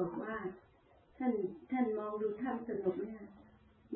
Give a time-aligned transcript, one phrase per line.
[0.00, 0.34] บอกว่า
[1.18, 1.32] ท่าน
[1.70, 3.20] ท่านมองดูท่านสนุกเนี่ย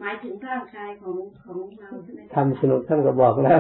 [0.01, 3.59] หมายถึงร่างกายของของเราใช่ไหมทำสนุกท่านก็บอกแล้ว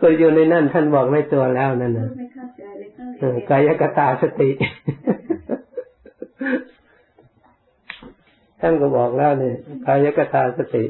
[0.00, 2.82] ก็อยู่ในนั่นท่านบอกในตัวแล้วนั่นนะไม่เข้าใจเล
[3.36, 4.50] ยกายกตาสติ
[8.60, 9.56] ท่านก็บอกแล้วเนี่ย
[9.86, 10.84] กายกตาสติ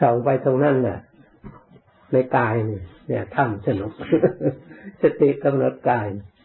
[0.00, 0.98] ส่องไปตรงนั้นแหละ
[2.12, 3.92] ในกายเนี่ยทำสนุก
[5.02, 6.35] สติกำหนดกายเ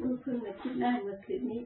[0.00, 1.60] พิ่งมาคิดได้เมื่อคืนนี้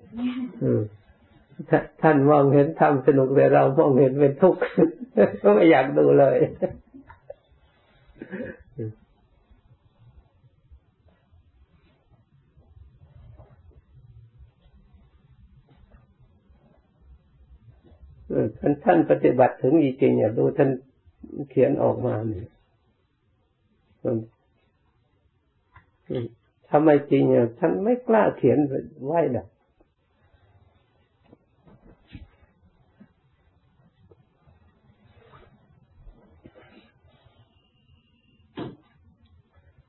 [2.03, 4.61] ท่านมองเห็นทำสนุกแต่เรามองเห็นเป็นทุกข์
[5.43, 6.39] ก็ไม่อยากดูเลย
[18.59, 20.71] ท่านท่านปฏิบัติถึงจริงๆอย่าดูท่าน
[21.51, 22.49] เขียนออกมาเนี่ย
[26.73, 28.59] ทำไมจริงอะท่านไม่กล้าเขียน
[29.07, 29.47] ไว้หรอก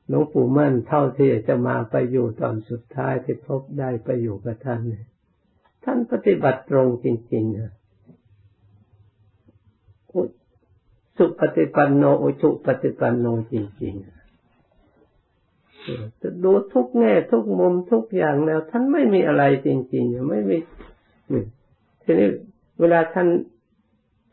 [0.08, 4.82] หลวงปู่มั่นเท่าที่จะมาไปอยู่ตอนสุดท้ายที่พบได้ไปอยู่กับท่าน
[5.84, 7.72] ท่านปฏิบัติตรงจริงๆนะ
[11.18, 14.13] สุปฏิปันโนอุชุปฏิปันโนจริงๆ
[16.22, 20.58] จะดูทุกแง่ทุกมุมทุกอย่างแล้ว ท่านไม่มีอะไรจริงๆไม่มี
[22.04, 22.30] ทีนี้
[22.80, 23.28] เวลาท่าน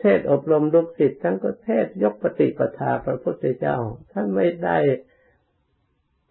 [0.01, 3.77] เทศอบรมลูกศิษย์ท่านก็เทศยกปฏิปทาพระพุทธเจ้า
[4.13, 4.79] ท่านไม่ได้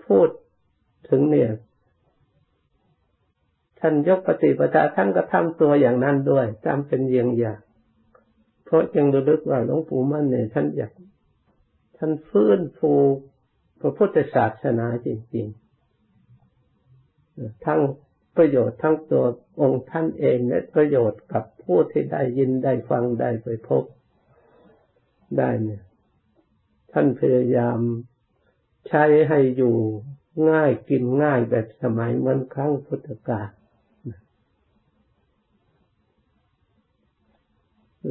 [0.05, 0.27] พูด
[1.09, 1.49] ถึงเนี่ย
[3.79, 7.59] ท่านยกปฏิปทาท่านก็ทำตัวอย่างนั้นด้วยตามเป็นเยียงอย่าง
[8.65, 10.91] เพราะยังระลึกว่าหลวงปู่มั่นเนี่ยท่านอยาก
[11.97, 12.93] ท่านฟื้นฟู
[13.79, 17.81] พระพุทธศาสนาจริงๆ ทั้ง
[18.37, 19.25] ประโยชน์ทั้งตัว
[19.61, 23.83] องค์ท่านเองและประโยชน์กับผู้ที่ได้ยินได้ฟังได้ไปพบ
[25.37, 25.81] ได้เนี่ย
[26.91, 27.79] ท่านพยายาม
[28.87, 29.75] ใช้ให้อยู่
[30.49, 33.49] ง่ายกินง่ายแบบสมัยเมื่อครั้งพุทธกาล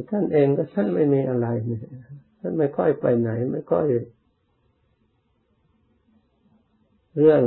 [0.09, 1.83] ท่านเองก็ท่านไม่มีอะไรเนี่ย
[2.39, 3.85] ท่านไม่ค่อยไปไหน ไม่ค่อย
[7.17, 7.41] เรื่อง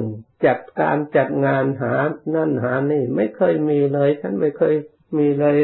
[0.46, 1.94] จัดการจัดงานหา
[2.34, 4.74] นั่นหานี่ ไม่เคยมีเลยท่านไม่เคย
[5.18, 5.56] มีเลย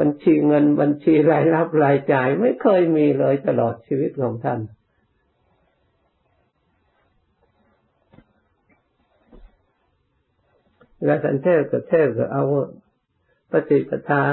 [0.00, 4.60] บัญชีเงินบัญชีรายรับรายจ่าย ไม่เคยมีเลยตลอดชีวิตของท่าน
[11.04, 12.44] และท่านเทศก็เทศก็เอา
[13.52, 14.24] ปฏิปทา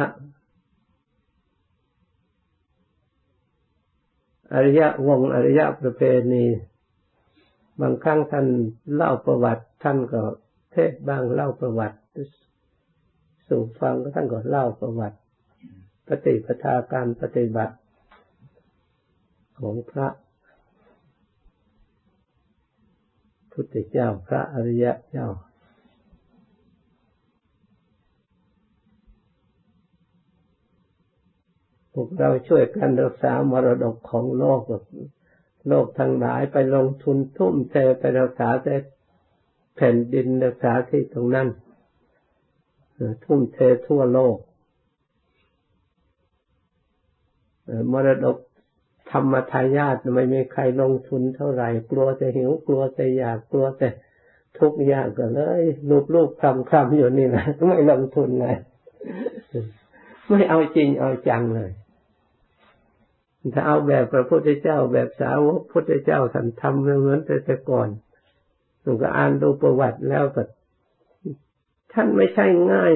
[4.53, 6.01] อริยวงอริยประเพ
[6.31, 6.45] ณี
[7.81, 8.47] บางครั้งท่าน
[8.95, 10.21] เล่าประวัติ ท่านก็
[10.71, 11.97] เทศบ้างเล่าประวัติ
[13.47, 15.17] สู่ฟังก็ท่านก็เล่าประวัติ
[16.07, 17.75] ปฏิปทาการปฏิบัติ
[19.59, 20.07] ของพระ
[23.51, 25.27] พุทธเจ้าพระอริยะเจ้า
[31.93, 34.61] พวกเราช่วยกันรักษามรดกของโลก
[35.67, 38.75] โลกทั้งหลายไปลงทุนทุ่มเทไปรักษาแต่
[39.75, 41.47] แผ่นดินรักษาที่ตรงนั้น
[43.25, 43.57] ทุ่มเท
[43.87, 44.37] ทั่วโลก
[47.91, 48.37] มรดก
[49.11, 53.89] ธรรมทายาทไม่มีใครลงทุนเท่าไหร่ กลัวจะหิวกลัวจะอยากกลัวแต่
[54.59, 58.55] ทุกอย่างก็เลยรูปรูปคำคำอยู่นี่นะไม่ลงทุนเลย
[60.29, 61.71] ไม่เอาจริงเอาจังเลย
[63.53, 67.89] ถ้าเอาแบบพระพุทธเจ้าแบบสาวกพุทธเจ้าท่านทำเหมือนแต่แต่ก่อน
[68.81, 70.43] หนูก็อ่านดูประวัติแล้วก็
[71.93, 72.91] ท่านไม่ใช่ง่าย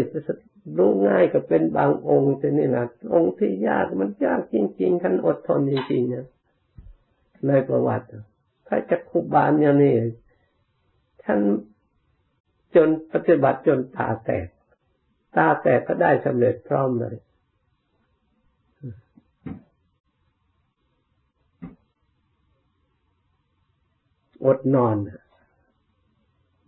[0.78, 6.26] รู้ง่ายก็เป็นบางองค์แต่นี่นะองค์ที่ยากมันยากจริง ๆ ท่านอดทนจริงๆนะ
[7.48, 8.06] ในประวัติ
[8.68, 9.96] พระจักคุบาลอย่างนี้
[11.24, 11.40] ท่าน
[12.76, 14.48] จนปฏิบัติจนตาแตก
[15.38, 17.16] ตาแตกก็ได้สำเร็จพร้อมเลย
[24.46, 24.96] อดนอน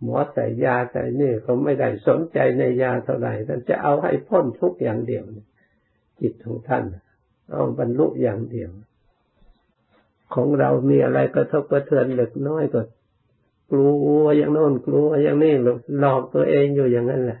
[0.02, 5.24] หมอใส่ยาใส่นี่เขาไม่ได้สนใจในยาเท่าไหร่ท่านจะเอาให้พ้นทุกอย่างเดียว
[6.20, 6.84] จิตของท่าน
[7.50, 8.70] เอาบรรลุอย่างเดียว
[10.34, 12.80] ของเรามีอะไรกระทบกระเทือนเล็กน้อยก็
[13.70, 13.88] กลั
[14.20, 15.52] วอย่างโน้นกลัวอย่างนี้
[15.98, 17.40] หลอกตัวเองอยู่อย่างนั้นแหละ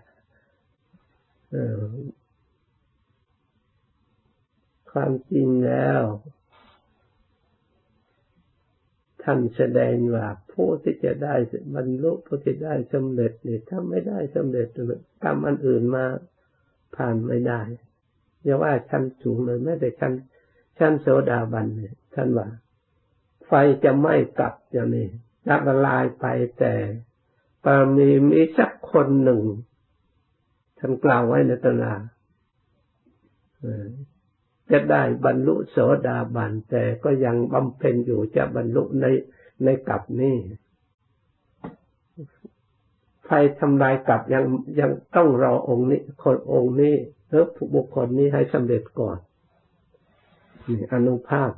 [4.90, 6.02] ความจริงแล้ว
[9.30, 11.34] ท่านแสดงว่าผู้ที่จะได้
[11.74, 14.66] บรรลุผู้ที่ได้สำเร็จเนี่ยถ้าไม่ได้สำเร็จ
[15.24, 16.04] กรรมอันอื่นมา
[16.96, 17.60] ผ่านไม่ได้
[18.44, 20.12] อย่าว่าชั้นสูงเลยแม้แต่ชั้น
[20.78, 22.48] ชั้นโสดาบันเนี่ยท่านว่า
[23.46, 23.52] ไฟ
[23.84, 25.06] จะไหม้กลับอย่างนี้
[25.66, 26.26] ละลายไป
[26.58, 26.74] แต่
[27.64, 29.42] ปรมีมีสักคนหนึ่ง
[30.78, 31.94] ท่านกล่าวไว้ในตำรา
[34.72, 35.76] จะได้บรรลุโส
[36.06, 39.06] ดาบันแต่ก็ยังบำเพ็ญอยู่จะบรรลุใน
[39.64, 40.36] ในกลับนี้
[43.24, 43.30] ไฟ
[43.60, 44.44] ทำลายกลับยัง
[44.80, 46.94] ยังต้องรอองค์นี้ คนองค์นี้
[47.28, 47.44] หรือ
[47.74, 49.18] บุคคลนี้ให้สำเร็จก่อน
[50.68, 51.50] นี่อนุภาพ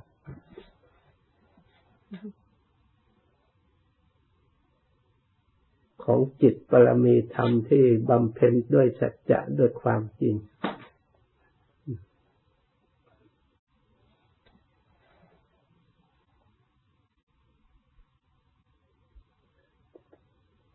[6.05, 10.35] ของจิตปรมีธรรมที่บำเพ็ญด้วยสัจจะด้วยความจริง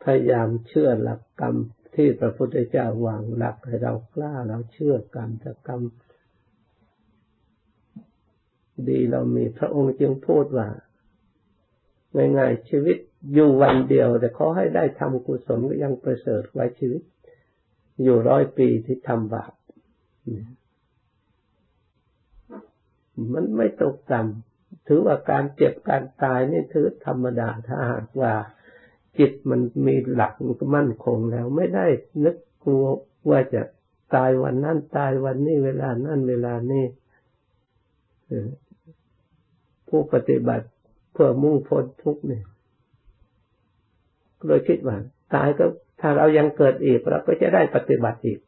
[0.05, 1.55] พยายามเชื่อหลักกรรม
[1.95, 5.81] ที่พระพุทธเจ้าวางหลักให้เรากล้าเราเชื่อกรรมถ้ากรรม
[8.89, 10.67] ดีเรามีพระองค์จึงพูดว่า
[12.37, 12.97] ง่ายๆชีวิต
[13.33, 17.01] อยู่วันเดียว แต่ขอให้ได้ทำกุศลก็ยังประเสริฐไว้ชีวิต
[18.03, 19.53] อยู่ร้อยปีที่ทำบาป
[23.33, 28.33] มันไม่ตกต่ำถือว่าการเจ็บการตายนี่ถือธรรมดาถ้าหากว่า
[29.19, 30.33] จิตมันมีหลัก
[30.75, 31.85] มั่นคงแล้ว ไม่ได้
[32.25, 32.85] นึกกลัว
[33.29, 33.61] ว่าจะ
[34.15, 36.85] ตายวันนั้นตายวันนี้เวลานั้นเวลานี้
[39.87, 40.65] ผู้ปฏิบัติ
[41.13, 42.43] เพื่อมุ่งพ้นทุกข์เนี่ย
[44.47, 44.97] โดยคิดว่า
[45.35, 45.65] ตายก็
[46.01, 48.39] ถ้าเรายังเกิดอีกเราก็จะได้ปฏิบัติอีก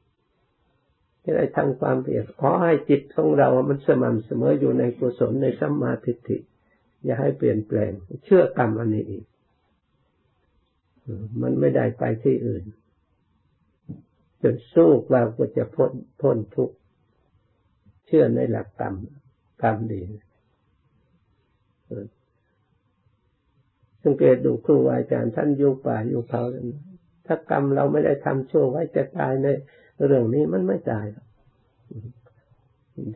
[1.24, 6.38] จะได้ทำความเพียรขอให้จิตของเรา มันสม่ำเสมออยู่ในกุศลในสัมมาทิฏฐิ
[7.04, 7.92] อย่าให้เปลี่ยนแปลง
[8.26, 9.24] เชื่อกรรมอันนี้อีก
[11.42, 12.64] มันไม่ได้ไปที่อื่น
[14.42, 16.76] จนสู้ว่าก็จะพ้นพ้นทุกข์
[18.06, 18.96] เชื่อในหลักกรรม
[19.64, 20.02] กรรมดี
[24.04, 26.44] สังเกตดูครูอาจารย์ท่านอยู่ป่าอยู่เขา
[27.26, 29.48] ถ้ากรรมเราไม่ได้ทำชั่วไว้จะตายใน
[30.06, 31.06] เรื่องนี้มันไม่ตาย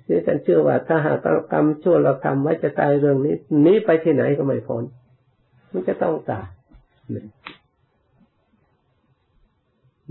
[0.04, 3.36] เสียท่านเชื่อว่า ถ้าหากกรรมชั่วเราทำไว้จะตายเรื่องนี้
[3.66, 4.84] นี้ไปที่ไหนก็ไม่พ้น
[5.72, 6.48] มันจะต้องตาย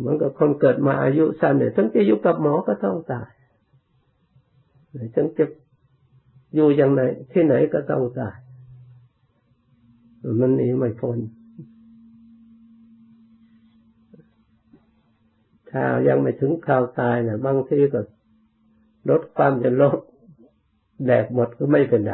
[0.01, 3.29] เหมือนกับคนเกิดมาอายุสั้นเนี่ยถึงจะอยู่กับหมอก็ต้องตาย
[5.15, 5.45] ถึงจะ
[6.55, 7.03] อยู่อย่างไหน
[7.33, 8.37] ที่ไหนก็ต้องตาย
[10.41, 11.19] มันหนีไม่พ้น
[15.71, 18.01] ถ้ายังไม่ถึงข่าวตายเนี่ยบางทีก็
[19.11, 19.99] ลดความจะลด
[21.07, 22.13] แดกหมดก็ไม่เป็นไร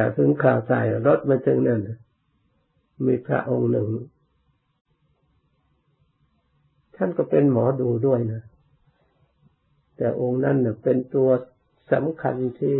[0.00, 1.80] ถ้าถึงข่าวตายรถมาถึงนั่น
[3.06, 3.88] มีพระองค์หนึ่ง
[6.96, 8.42] ท่านก็เป็นหมอดูด้วยนะ
[9.96, 11.28] แต่องค์นั้นเน่ยเป็นตัว
[11.92, 12.78] สำคัญที่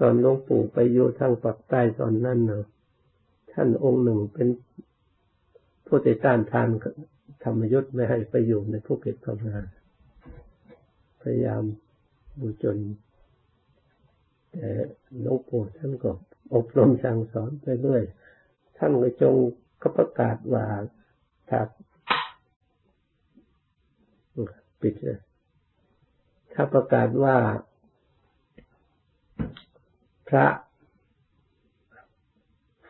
[0.00, 2.64] ตอนหลวงปู่ไปอยู่ทางปักใต้ตอนนั้นเนาะ
[3.52, 4.48] ท่านองค์หนึ่งเป็น
[5.86, 6.68] ผู้ติดต้านทาน
[7.44, 9.64] ธรรมยุทธ์ไม่ให้ไปอยู่ในภูเก็ตทำงาน
[11.20, 11.62] พยายาม
[12.40, 12.78] ดูจน
[15.20, 16.10] หลวงปู่ท่านก็
[16.54, 18.02] อบรมสั่งสอนไปเรื่อย
[18.76, 19.34] ท่านก็จง
[19.82, 20.64] ก็ประกาศว่า
[21.48, 21.60] ถ้า
[24.80, 25.20] ปิดเลย
[26.52, 27.36] ถ้าประกาศว่า
[30.28, 30.46] พระ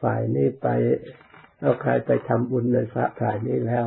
[0.00, 0.66] ฝ่ายนี้ไป
[1.60, 3.86] เอาใครไปทำบุญในพระฝ่ายนี้แล้ว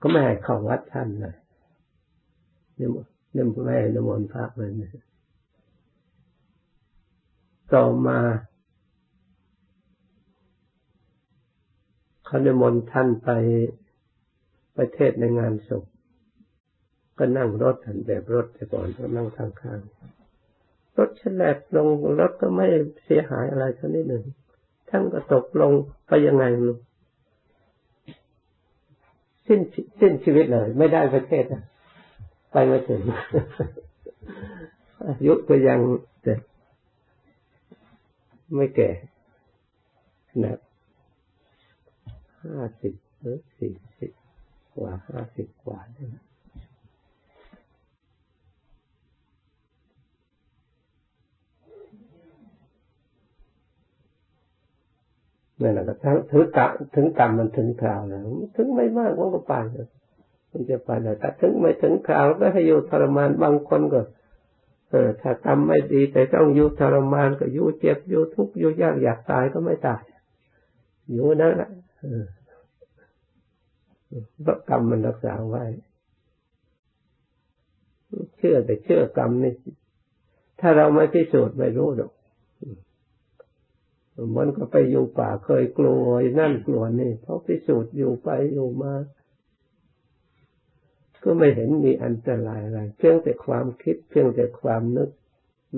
[0.00, 1.36] ก็ไม่ให้เข้าวัดท่านเลย
[2.78, 2.88] นี่
[3.46, 4.70] ยไม่ให้นมนพระเลย
[7.74, 8.18] ต่อมา
[12.24, 13.30] เขานิมนต์ท่านไป
[14.76, 15.84] ประเทศในงานศพ
[17.18, 21.88] ก็นั่งรถหันแบบรถแต่ก่อนก็นั่งข้างๆรถฉลบลง
[22.20, 22.66] รถก็ไม่
[23.04, 24.24] เสียหายอะไรสักนิดหนึ่ง
[24.90, 25.72] ท่านก็ตกลง
[26.06, 26.78] ไปยังไงลูก
[29.46, 29.60] สิ้น
[30.00, 31.62] สิ้นชีวิตเลย ไม่ได้ประเทศนะ
[32.50, 33.02] ไปไม่ถึง
[35.04, 35.78] อายุก็ยัง
[36.22, 36.34] แต่
[38.54, 38.90] ไม่แก่
[40.44, 40.58] นะ
[42.44, 44.12] ห้าสิบหรือสี่สิบ
[44.74, 46.10] กว่าห้าสิบกว่าเนี่ย
[55.62, 58.20] นั่นแหละทั้งถึงกะถึงกรรมมันถึงคราวแล้ว
[58.56, 59.88] ถึงไม่มากมันก็ไปเลย
[60.50, 64.00] มันจะไปได้แต่ถึงไม่ถึงคราวก็ให้อยู่ทรมานบางคนก็
[64.90, 70.02] เออถ้าทำไม่ดีแต่ต้องอยู่ทรมานก็อยู่เจ็บอยู่ทุกข์อยู่ยากอยากตายก็ไม่ตาย
[71.12, 71.70] อยู่นั่นแหละ
[74.42, 75.64] เพราะกรรมมันรักษาไว้
[78.36, 79.54] เชื่อแต่เชื่อกรรมนี่
[80.60, 82.12] ถ้าเราไม่พิสูจน์ไม่รู้หรอก
[84.36, 86.04] มันก็ไปอยู่ป่าเคยกลัว
[86.40, 88.92] นั่นกลัวนี่เพราะพิสูจน์อยู่ไปอยู่มา
[91.24, 95.10] ก็ไม่เห็นมีอันตรายอะไรเพียงแต่ความคิดเพียงแต่ความนึก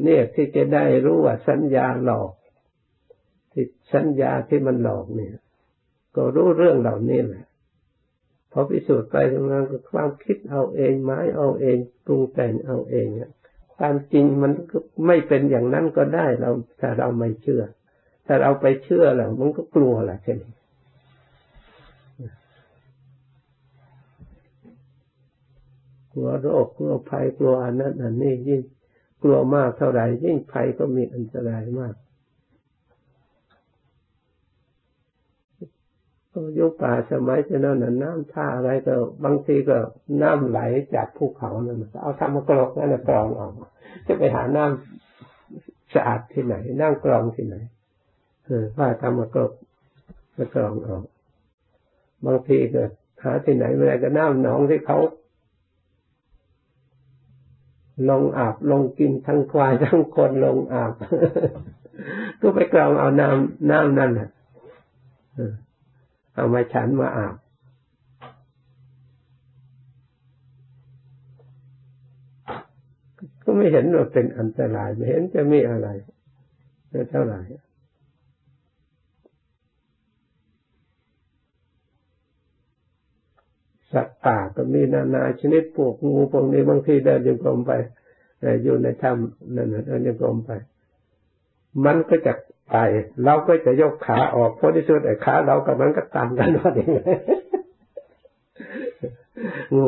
[0.04, 2.32] เนี่ยที่จะได้รู้ว่าสัญญาหลอก
[3.52, 5.35] ที่สัญญาที่มันหลอกเนี่ย
[6.16, 7.44] ก็รู้เรื่องเหล่านี้แหละ
[8.52, 13.06] พอพิสูจน์ไปทำงานก็ความคิดเอาเองไม้เอาเองปรุงแต่งเอาเอง
[13.76, 17.62] ความจริงมันก็ไม่เป็นอย่างนั้นก็ได้เราถ้าเราไม่เชื่อ
[18.26, 20.38] ถ้าเราไปเชื่อแล้วมันก็กลัวแหละเช่น
[26.12, 28.61] กลัวโรคกลัวภัยกลัวอันนั้นอันนี้ยิ่ง
[29.23, 31.95] กลัวมากเท่าไหร่ยิ่งภัยก็มีอันตรายมาก
[36.59, 39.79] ยุคป่าสมัยจะนั่นน้ำท่าอะไรก็บางทีก็
[40.23, 40.61] น้ำไหล
[40.95, 43.52] จากภูเขานั่นเอาทำมากรอกนั่นกรองออก
[44.07, 47.57] จะไปหาน้ำสะอาดที่ไหนน้ำกรองที่ไหน
[48.45, 49.52] เออว่าทำมากรอก
[50.37, 51.05] มากรองออก
[52.26, 52.83] บางทีก็
[53.23, 54.99] หาที่ไหนไม่ได้ก็น้ำหนองที่เขา
[58.09, 60.95] ลงอาบลงกินทั้งควายทั้งคนลงอาบ
[62.40, 64.28] ก็ไปกรองเอาน้ำน้ำนั่นแหละ
[66.35, 67.37] เอามาฉันมาอาบ
[73.42, 75.88] ก็ไม่เห็นว่าเป็นอันตรายไม่เห็นจะมีอะไร
[77.11, 77.40] เท่าไหร่
[83.92, 87.73] สัตว์ป่าก็มีนานาชนิดพวกงูพวกนี้บางทีเดินยังกรมไป
[88.62, 90.50] อยู่ในถ้ำนั่นเดินยังกรมไป
[91.85, 92.32] มันก็จะ
[92.70, 92.76] ไป
[93.25, 97.00] เราก็จะยกขาออกเพราะที่สุดไอ้ขาเรากับมันก็ต่ำกันว่าอย่างไร
[99.75, 99.87] งู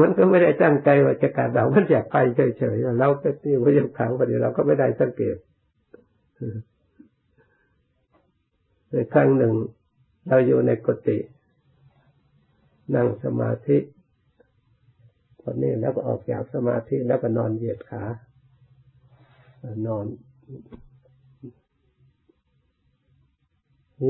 [0.00, 2.16] มันก็ไม่ได้ตั้งใจว่าจะกัดเรา มันอยากไป
[2.58, 5.36] เฉยๆเราก็ตีว่ายกขาไปเราก็ไม่ได้สังเกต
[8.90, 9.52] ในครั้งหนึ่ง
[10.28, 11.18] เราอยู่ในกุฏิ
[12.94, 13.78] นั่งสมาธิ
[15.40, 18.02] ตอนนี้แล้วก็ออกจากสมาธิแล้วก็นอนเหยียดขา
[19.86, 20.04] นอน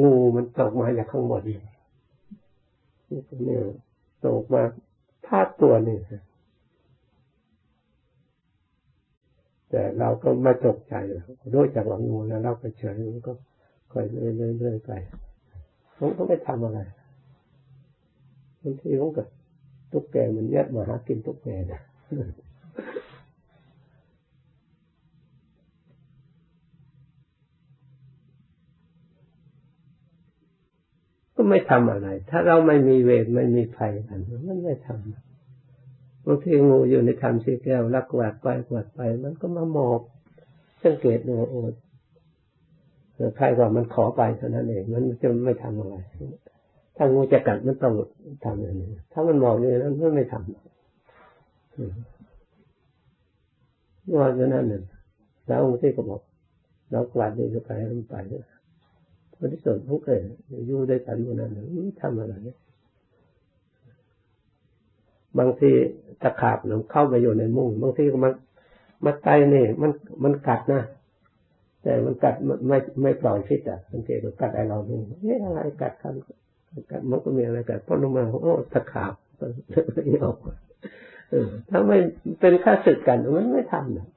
[0.01, 1.59] งูมันตกมาจากข้างบนนี่
[3.45, 3.63] เนี่ย
[4.25, 4.63] ตกมา
[5.27, 5.99] พาดตัวนี่
[9.71, 10.95] แต่เราก็ไม่ตกใจ
[11.55, 13.33] รู้จักว่างูแล้วเราก็เฉยมันก็
[13.93, 14.05] ค่อย
[14.39, 14.91] เรื่อยๆไป
[15.99, 16.81] ผมก็ไม่ทำอะไร
[18.63, 19.23] บางทีผมก็
[19.93, 21.81] ตุ๊กแกมันยัดมาหากินตุ๊กแกนะ
[31.35, 40.01] ก็ไม่ทำอะไร ถ้าเราไม่มีเวรไม่มีภัยกัน มันไม่ทำบางทีงูอยู่ในทำสีแก้วลักกวาดไปกวาดไป มันก็มาหมอบ
[40.83, 41.63] สังเกตดูโอ้
[43.37, 45.95] ใครว่ามันขอไปเท่านั้นเองมันจะไม่ทำอะไร
[46.97, 47.93] ถ้างูจะกัดมันต้อง
[48.45, 50.43] ทำอย่างนี้ถ้ามันมองอย่างนั้นมันไม่ทำ
[54.17, 54.83] ว่าอย่างนั้นน่ะ
[55.47, 56.21] แล้วองค์ที่ก็บอก
[56.91, 58.17] เรากวาดดีก็ไปมันไป
[59.35, 60.21] พอที่สุดเขาเคย
[60.67, 61.51] อยู่ด้วยกันวันนั้น
[62.01, 62.35] ทำอะไร
[65.39, 65.71] บางที
[66.23, 68.33] ตะขาบหนูเข้าไปอยู่ในมุ้งบางทีก็มัน
[69.05, 69.91] มาไตนี่มัน
[70.23, 70.83] มันกัดนะ
[71.89, 72.35] แต่มันกัด
[72.69, 76.15] ไม่ไม่ปล่อยพิษอะสังเกตดูกัดไอเราเนี่ยเอ๊ะอะไรกัดกัน
[76.91, 79.15] กัดมันก็มีอะไรกัดพอลงมาโอ้ตะขาบ
[80.05, 80.37] ไม่ออก
[81.69, 81.99] ถ้าไม่
[82.41, 84.09] เป็นค่าศึกกันมันไม่ทำนะ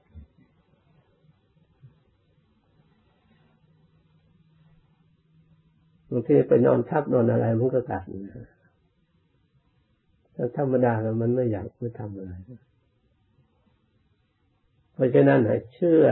[6.10, 8.46] บางทีไปนอนทับนอนอะไรมันก็กัดนะ
[10.34, 12.32] ถ้าธรรมดาแล้วมันไม่อยากไม่ทำอะไร
[14.94, 16.04] เพราะฉะนั้นให้เชื่อ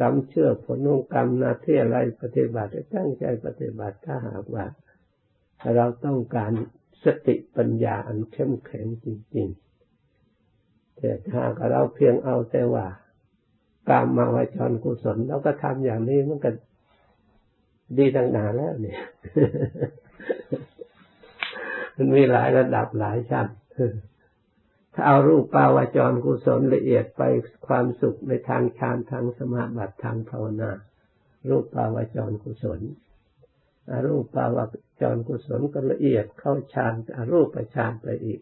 [0.00, 4.64] กรรมเชื่อผลของกรรมนาที่อะไรปฏิบัติตั้งใจปฏิบัติถ้าหากว่า
[5.76, 6.52] เราต้องการ
[7.04, 12.86] สติปัญญาอันเข้มแข็งจริงๆแต่ถ้าเราเพียงเอาแต่ว่า
[13.90, 16.50] กรรมมาวจรกุศลแล้วก็ทำอย่างนี้มันก็
[17.98, 19.00] ดีตั้งนานแล้วเนี่ย
[21.96, 23.46] มันมีหลายระดับหลายชั้น
[24.98, 27.22] ถ้าเอารูปปาวจรกุศลละเอียดไป
[27.66, 30.70] ความสุขในทางฌานทางสมาบัติทางภาวนา
[31.48, 32.80] รูปปาวจรกุศล
[33.90, 34.58] อรูปปาว
[35.00, 38.40] จรกุศลก็ละเอียดเข้าฌานอรูปฌานไปอีก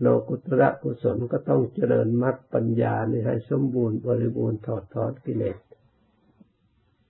[0.00, 5.58] โลกุตระกุศลก็ต้องเจริญมรรคปัญญานี่ให้สมบูรณ์บริบูรณ์ถอดถอนกิเลส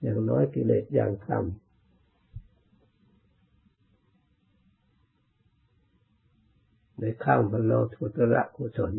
[0.01, 1.66] อย่างน้อยกิเลสอย่างต่ำ
[6.99, 8.93] ในข้าวบรรโลทุตระกุศล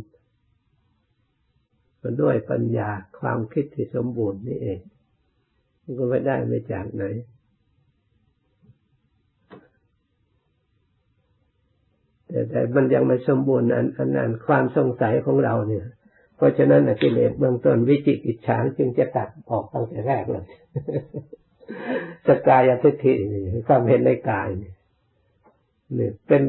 [2.02, 2.90] มันด้วยปัญญา
[3.20, 4.80] ความคิดที่สมบูรณ์นี่เอง
[5.82, 7.04] มันก็ไม่ได้ไม่จากไหน
[12.26, 15.86] แต่แต่มันยังไม่สมบูรณ์อันอันนั้นความสงสัยของเราเนี่ย
[16.36, 20.44] เพราะฉะนั้นกิเลสเบื้องต้นวิจิกิจฉาจึงจะตัดออกตั้งแต่แรกเลย
[22.26, 23.12] สกายทิฏฐิ
[23.68, 24.74] ความเห็นในกายเนี่ย
[26.26, 26.42] เป็น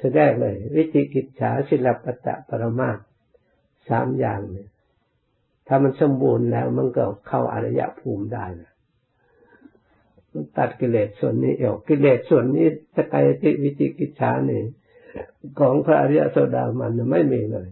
[0.00, 2.90] แสดงเลย วิจิกิจฉาศิลปตะปรมา
[3.88, 4.68] สามอย่างเนี่ย
[5.66, 8.72] ถ้ามันสมบูรณ์แล้ว มันก็เข้าอริยภูมิได้นะ
[10.32, 14.62] มันตัดกิเลสส่วนนี้ออกกิเลสส่วนนี้สกายติวิจิกิจฉานี่
[15.58, 17.68] ของพระอริยโสดามันไม่มีเลย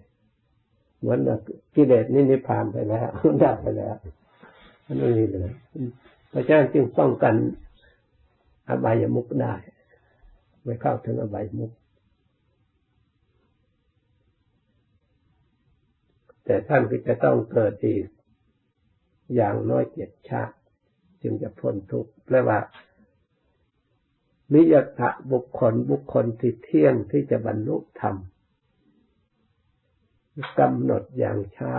[1.00, 1.18] เหมือน
[1.76, 3.08] กิเลสนี่นิพพานไปแล้ว
[3.42, 3.96] ดับไปแล้ว
[4.86, 5.50] มันไม่มีเลย
[6.32, 7.34] พระเจ้าจึงป้องกัน
[8.68, 9.54] อบายมุกได้
[10.64, 11.70] ไม่เข้าถึงอบายมุก
[16.44, 18.04] แต่ท่านก็จะต้องเกิดอีก
[19.34, 20.56] อย่างน้อยเจ็ดชาติ
[21.22, 22.58] จึงจะพ้นทุกข์แปลว่า
[24.54, 28.16] นิยตะบุคคลบุคคลที่เที่ยงที่จะบรรลุธรรม
[30.58, 31.72] กำหนดอย่างช้า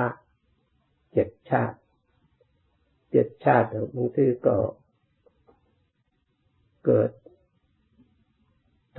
[1.13, 1.77] เจ็ดชาติ
[3.11, 4.55] เจ็ดชาติบางทีก็
[6.85, 7.11] เกิด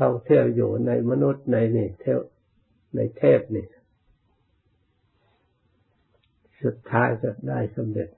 [0.00, 2.20] ท่องเที่ยวอยู่ในมนุษย์ในนี่เที่ยว
[2.96, 3.66] ในเทพนี่
[6.64, 8.08] สุดท้ายจะได้สำเร็จ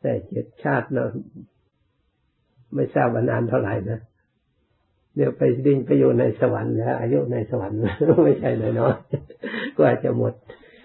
[0.00, 1.04] แต่เจ็ดชาติเรา
[2.74, 4.00] ไม่ทราบนานเท่าไหร่นะ
[5.16, 7.78] เดี๋ยวไปดิ้งไปอยู่ในสวรรค์แล้วอายุในสวรรค์
[8.24, 10.32] ไม่ใช่น้อยๆกว่าจะหมด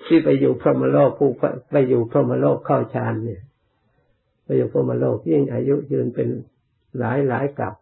[0.07, 1.29] ที่ไปอยู่พรหมโลกผู้
[1.71, 3.41] ไปอยู่พรหมโลกเข้าฌานเนี่ย
[4.43, 6.27] ไปอยู่พรหมโลกยิ่งอายุยืนเป็น
[6.99, 7.75] หลายหลายกับ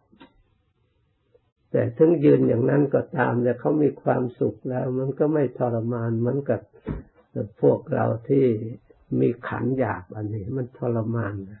[1.70, 6.60] แต่ถึงยืนอย่างนั้นก็ตามแต่เขามีความสุขแล้ว มันก็ไม่ทรมานเหมือนกับ
[7.60, 8.44] พวกเราที่
[9.20, 11.60] มีขันหยาบอันนี้ มันทรมานนะ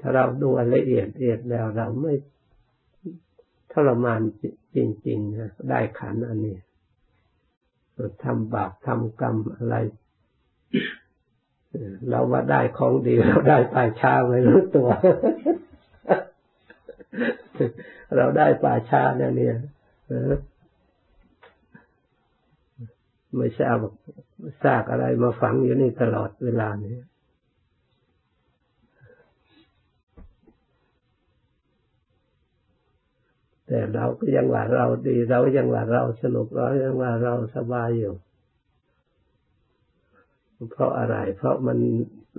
[0.00, 2.14] ถ้าเราดูละเอียดเอียดแล้วเราไม่
[3.72, 4.20] ทรมาน
[4.76, 6.56] จริงๆนะได้ขันอันนี้
[8.24, 9.76] ทำบาปทำกรรมอะไร
[12.08, 14.88] เราว่าได้ของดีเราได้ป่าช้าไม่รู้ตัว
[18.16, 19.56] เราได้ป่าช้าเนี่ยเนี่ย
[23.36, 23.76] ไม่ทราบ
[24.62, 26.96] ซากอะไรมาฝังอยู่นี่ตลอดเวลานี้
[33.66, 38.14] แต่เราก็ยังว่าเราดี เรายังว่าเราสนุกเรายังว่าเราสบายอยู่
[40.72, 41.78] เพราะอะไร เพราะมัน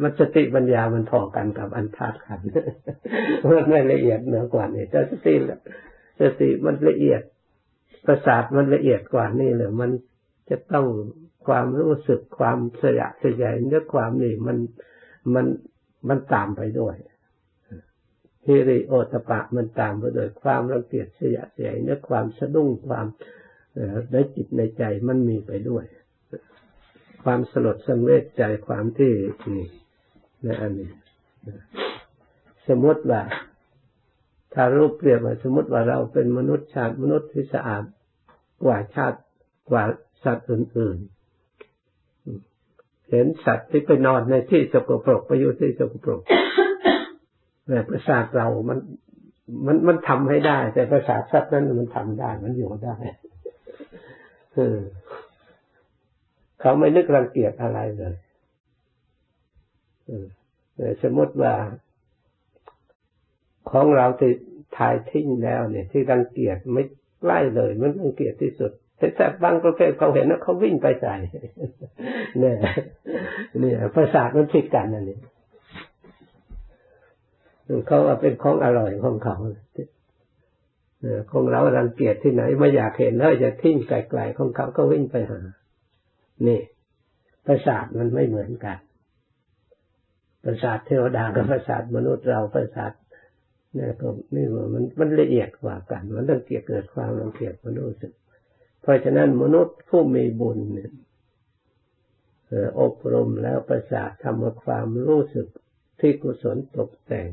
[0.01, 2.41] มันสติปัญญามันพอกันกับอันธาตุขัน
[3.49, 5.33] มันไม่ละเอียดเหนือกว่านี่แต่สติ
[6.21, 7.21] สติมันละเอียด
[8.05, 9.91] ประสาทมันละเอียดกว่านี่เลยมัน
[10.49, 10.87] จะต้อง
[11.47, 14.57] ความรู้สึกความเสียสยายเนื้อความนี่มัน
[15.33, 15.45] มัน
[16.07, 16.95] มันตามไปด้วย
[18.45, 23.05] ฮิริโอตปะมันตามไปด้วยความรังเกียจเสียเสียเนื้อความสะดุ้งความ
[24.11, 25.85] ในจิตในใจมันมีไปด้วย
[27.23, 29.13] ความสลดสังเวชใจความที่
[29.55, 29.67] นี่
[30.43, 30.91] ในอันนี้
[32.67, 33.21] สมมติว่า
[34.53, 37.83] ถ้ารูปเปรียบว่าสมมติว่าเราเป็นมนุษย์ชาติมนุษย์ที่สะอาด
[38.63, 39.19] กว่าชาติ
[39.71, 39.83] กว่า
[40.25, 40.97] สัตว์อื่น
[42.23, 46.21] ๆ เห็นสัตว์ที่ไปนอนในที่สกปรกไปอยู่ที่สกปรก
[47.67, 48.79] แต่ประสาทเรา มัน
[49.65, 52.95] มัน มันทำให้ได้ แต่ประสาทสัตว์นั้นมันทำได้ มันอยู่ได้
[54.55, 54.77] เออ
[56.59, 58.15] เขาไม่นึกรังเกียจอะไรเลย
[60.75, 61.53] เออสมมติว่า
[63.71, 64.31] ของเราที่
[64.77, 66.83] ถ่ายทิ้งแล้วเนี่ย ที่รังเกียจไม่
[67.21, 71.15] ใกล้เลย มันรังเกียจที่สุด แต่สัตว์บางประเภทเขาเห็นแล้วเขาวิ่งไปใส่
[72.39, 72.57] เนี่ย
[73.59, 75.21] เนี่ยประสาทมันผิดกันนั่นเอง
[77.87, 79.35] เขาว่าเป็นของอร่อยของเขา
[81.31, 85.41] ของเรารังเกียจที่ไหนไม่อยากเห็นแล้วจะทิ้งไกลๆของเขาก็วิ่งไปหา
[86.47, 86.61] นี่
[87.45, 88.77] ประสาทมันไม่เหมือนกัน
[90.43, 92.93] ประสาทเทวดากับประสาทมนุษย์เราประสาท
[93.75, 98.11] เนี่ยก็นี่มันมันละเอียดกว่ากัน มันรังเกียจเกิดความรังเกียจมันรู้สึก
[98.81, 100.59] เพราะฉะนั้นมนุษย์ผู้มีบุญ
[102.81, 105.47] อบรมแล้วประสาททำความรู้สึก
[105.99, 107.29] ที่กุศลตกแต่ง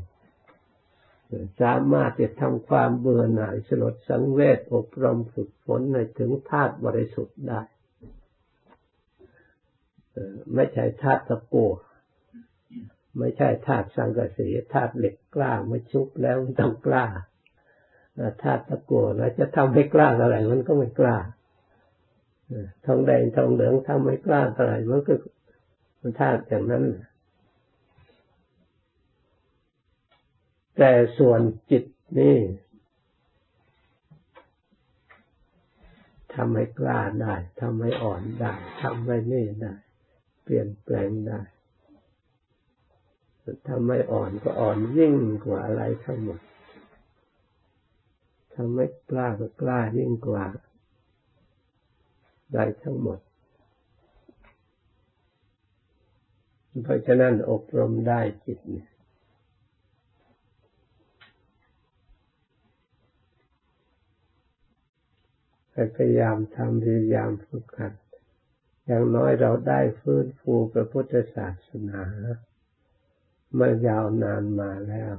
[1.61, 7.61] สามารถจะทำความเบื่อหน่ายสลดสังเวชอบรมฝึกฝนในถึงธาตุบริสุทธิ์ได้
[10.53, 11.73] ไม่ใช่ธาตุตะกัว
[13.17, 17.05] ไม่ใช่ธาตุสังกะสีธาตุเหล็กกล้าไม่ชุบแล้วต้องกล้า
[18.43, 21.17] ธาตุตะกัวแล้วจะทำให้กล้าอะไรมันก็ไม่กล้า
[22.85, 25.13] ทองแดงทองเหลืองทำไม่กล้าอะไรมันก็
[26.01, 26.83] มันธาตุอย่างนั้น
[30.77, 31.83] แต่ส่วนจิต
[32.19, 32.37] นี่
[36.33, 39.73] ทำให้กล้าได้ทำให้อ่อนได้ทำให้นี่ได้
[40.43, 41.41] เปลี่ยนแปลงได้
[43.67, 46.39] ทำให้อ่อนก็อ่อนยิ่งกว่าอะไรทั้งหมด
[48.55, 50.43] ทำให้กล้าก็กล้ายิ่งกว่า
[52.53, 53.19] ได้ทั้งหมด
[56.83, 58.87] เพราะฉะนั้นอบรมได้จิตเนี่ย
[65.95, 67.93] พยายามทำพยายามฝึกหัด
[68.85, 72.01] อย่างน้อยเราได้ฟื้นฟูพระพุทธศาสนา
[73.53, 75.13] เมื่อยาวนานมาแล้ว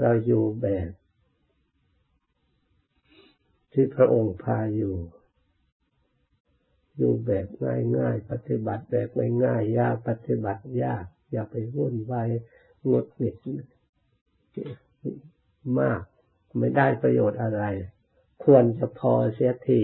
[0.00, 0.90] เราอยู่แบบ
[3.72, 4.94] ที่พระองค์พาอยู่
[7.02, 7.48] อยู่แบบ
[7.96, 9.08] ง่ายๆ ปฏิบัติแบบ
[9.44, 12.28] ง่ายๆยากปฏิบัติยาก อย่าไปวุ่นวาย
[12.90, 13.36] งดหงิด
[15.80, 16.02] มาก
[16.58, 17.62] ไม่ได้ประโยชน์อะไร
[18.44, 19.82] ควรจะพอเสียที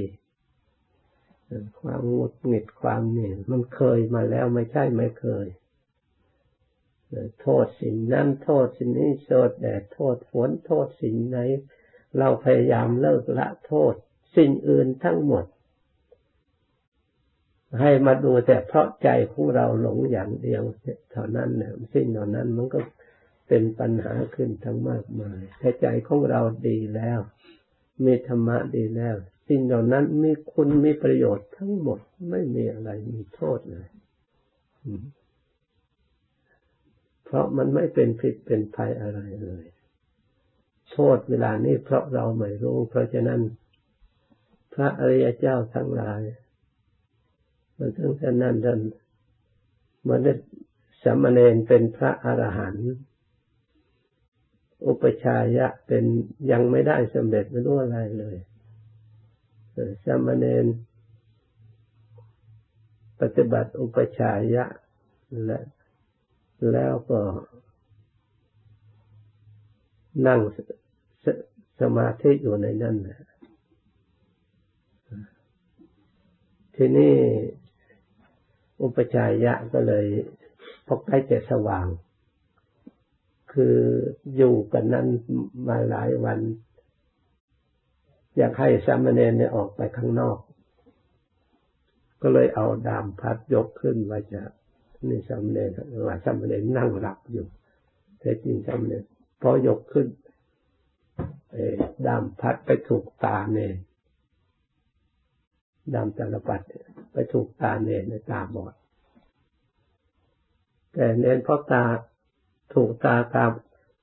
[1.81, 5.47] ความงดหงิดความเหนื่อยมันเคยมาแล้วไม่ใช่ไม่เคย
[7.41, 11.39] โทษสิ่งนั้นโทษสิ่งนี้โทษแดดโทษฝนโทษสิ่งไหน
[12.19, 13.95] เราพยายามเลิกละโทษ
[14.37, 15.45] สิ่งอื่นทั้งหมด
[17.81, 20.63] ให้มาดูแต่เพราะใจของเราหลงอย่างเดียว
[21.11, 22.81] เท่านั้นเนี่ยสิ่งเหล่านั้นมันก็
[23.49, 27.21] เป็นปัญหาขึ้นทั้งมากมายแต่ใจของเราดีแล้ว
[28.05, 29.17] มีธรรมะดีแล้ว
[29.49, 32.01] สิ่งเหล่านั้นมีคุณมีประโยชน์ทั้งหมด
[32.31, 33.89] ไม่มีอะไรมีโทษเลย
[37.25, 39.65] เพราะมันไม่เป็นผิดเป็นภัยอะไรเลย
[40.93, 43.41] โทษเวลานี้เพราะเราไม่รู้ เพราะฉะนั้น
[44.75, 46.21] พระอริยเจ้าทั้งหลาย
[47.79, 48.81] มันทั้งแต่นั้นดัน
[50.09, 50.21] มัน
[51.03, 52.89] สามเณรเป็นพระอรหันต์
[54.87, 56.05] อุปชายะเป็น
[56.51, 58.37] ยังไม่ได้สำเร็จไม่รู้อะไรเลย
[60.05, 60.67] สามเณร
[63.21, 64.65] ปฏิบัติอุปชายะ
[65.45, 65.61] และ
[66.73, 67.21] แล้วก็
[70.27, 70.41] นั่ง
[71.25, 71.27] ส
[71.81, 73.21] สมาธิอยู่ในนั้นนะ
[76.75, 77.15] ทีนี้
[78.83, 80.07] อุปชายะก็เลย
[80.87, 81.87] พอใกล้จะสว่าง
[83.53, 83.77] คือ
[84.37, 85.07] อยู่กันนั้น
[85.69, 86.39] มาหลายวัน
[88.37, 90.39] อยากให้สามเณรเนี่ยออกไปข้างนอก
[92.23, 94.43] ก็เลยเอาดามพัดยกขึ้นว่าจะ
[95.09, 95.71] นี่สามเณร
[96.07, 97.47] ว่าสามเณรนั่งหลับอยู่
[98.21, 99.05] แต่จริงสามเณร
[99.43, 100.07] พอยกขึ้น
[102.07, 103.77] ดามพัดไปถูกตาเนร
[105.95, 106.61] ดามตาลปัด
[107.13, 108.75] ไปถูกตาเนรในตาบอด
[110.93, 111.85] แต่เนรเพราะตา
[112.75, 113.51] ถูกตาตาม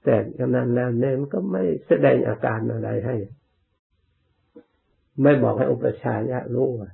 [0.03, 3.15] แต่กำนั้นแล้วเนี่ยมันก็ไม่แสดงอาการอะไรให้
[5.21, 6.91] ไม่บอกให้อุปชายะรู้ว่า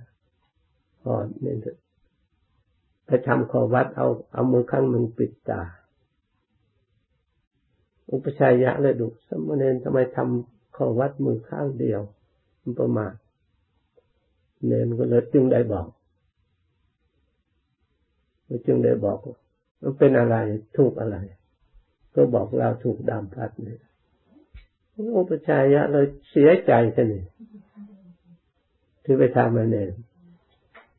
[1.02, 1.58] พอเนี่ย
[3.06, 5.62] ไปทำขอวัดเอาเอามือข้างหนึ่งปิดตา
[8.12, 12.02] อุปชายะเลยดูสมณเณรทำไมทำขอวัดมือข้างเดียว
[12.62, 13.14] มันประมาท
[14.68, 15.88] เนนก็เลยจึงได้บอก
[18.66, 19.18] จึงได้บอก
[19.82, 20.36] มันเป็นอะไร
[20.78, 21.18] ถูกอะไร
[22.16, 23.82] ก็บอกเราถูกดามพัดเนี่ย
[25.18, 27.24] อุปชัยยะเลยเสียใจกันนี่
[29.04, 29.92] ที่ไปทำมาเนน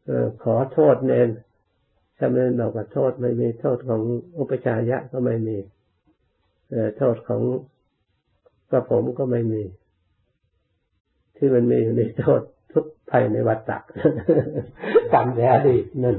[0.06, 1.28] เออขอโทษเนน
[2.18, 4.02] ทำเนนบอกว่าโทษไม่มีโทษของ
[4.38, 5.56] อุปชัยยะก็ไม่มี
[6.70, 7.42] เออโทษของ
[8.70, 9.62] กระผมก็ไม่มี
[11.36, 12.40] ที่มันมีมีโทษ
[12.72, 13.78] ทุกภัยในวัฏฏะ
[15.12, 16.16] กรรมในอดีตนั่น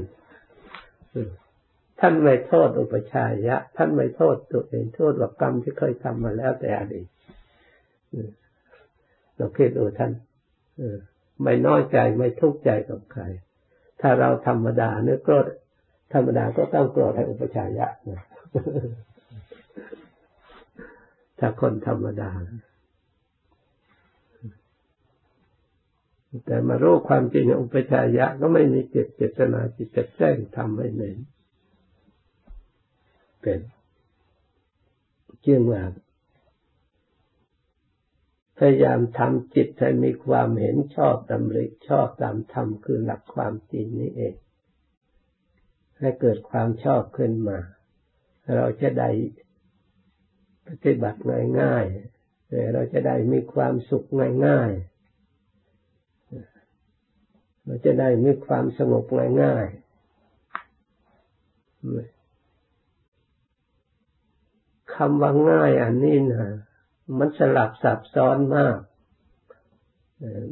[2.00, 7.06] ท่านไม่โทษอุปชัยยะ ท่านไม่โทษตัวเองโทษว่ากรรมที่เคยทำมาแล้วแต่อดีต
[9.36, 10.12] เราคิดดูท่าน
[11.42, 13.22] ไม่น้อยใจไม่ทุกข์ใจกับใคร
[14.00, 15.46] ถ้าเราธรรมดาเนื้อโกรธ
[16.12, 18.22] ธรรมดาก็ต้องโกรธให้อุปชัยยะนะ
[21.38, 22.30] ถ้าคนธรรมดา
[26.46, 31.18] แต่มารู้ความจริงอุปชัยยะก็ไม่มีเจตเจตนาจิตจะแจ้งทำให้เน้น
[33.40, 33.60] เป็น
[35.42, 35.82] เชื่อว่า
[38.58, 44.34] พยายามทำจิตให้มีความเห็นชอบดำริชอบตามธรรมคือหลักความจริงนี้เอง
[45.98, 47.58] ให้เกิดความชอบขึ้นมา
[48.56, 49.10] เราจะได้
[50.68, 51.20] ปฏิบัติ
[51.60, 54.08] ง่ายๆเราจะได้มีความสุข
[54.46, 54.93] ง่ายๆ
[57.64, 59.04] เราจะได้มีความสงบ
[59.42, 59.84] ง่ายๆ
[64.94, 66.46] คำว่าง่ายอันนี้นะ
[67.18, 68.78] มันสลับซับซ้อนมาก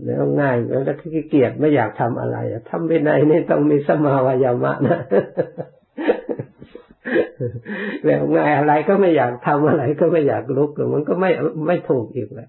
[0.05, 2.37] แล้วง่ายแล้วขี้เกียจไม่อยากทำอะไร
[2.71, 4.99] ทำไปไหนนี่ต้องมีสมาวายามะนะ
[8.05, 11.31] แล้วง่ายอะไรก็ไม่อยากทำอะไรก็ไม่อยากลุกมันก็ไม่
[11.67, 12.49] ไม่ถูกอีกแหละ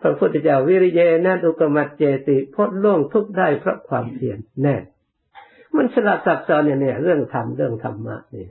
[0.00, 4.76] พระพุทธเจ้าวิริเยนะดุกมัดเจติพ้นล่วงทุกได้เพราะความเพียรแน่
[5.76, 8.46] มันสลับซับซ้อนเนี่ยเรื่องธรรมเรื่องธรรมะนี่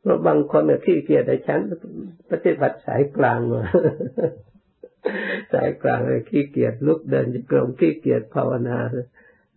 [0.00, 1.60] เพราะบางคนเนี่ยขี้เกียจแต่ฉัน
[2.30, 3.62] ปฏิบัติสายกลางมา
[5.52, 8.78] สายกลางเลยขี้เกียจลุกเดินจงกรมขี้เกียจภาวนา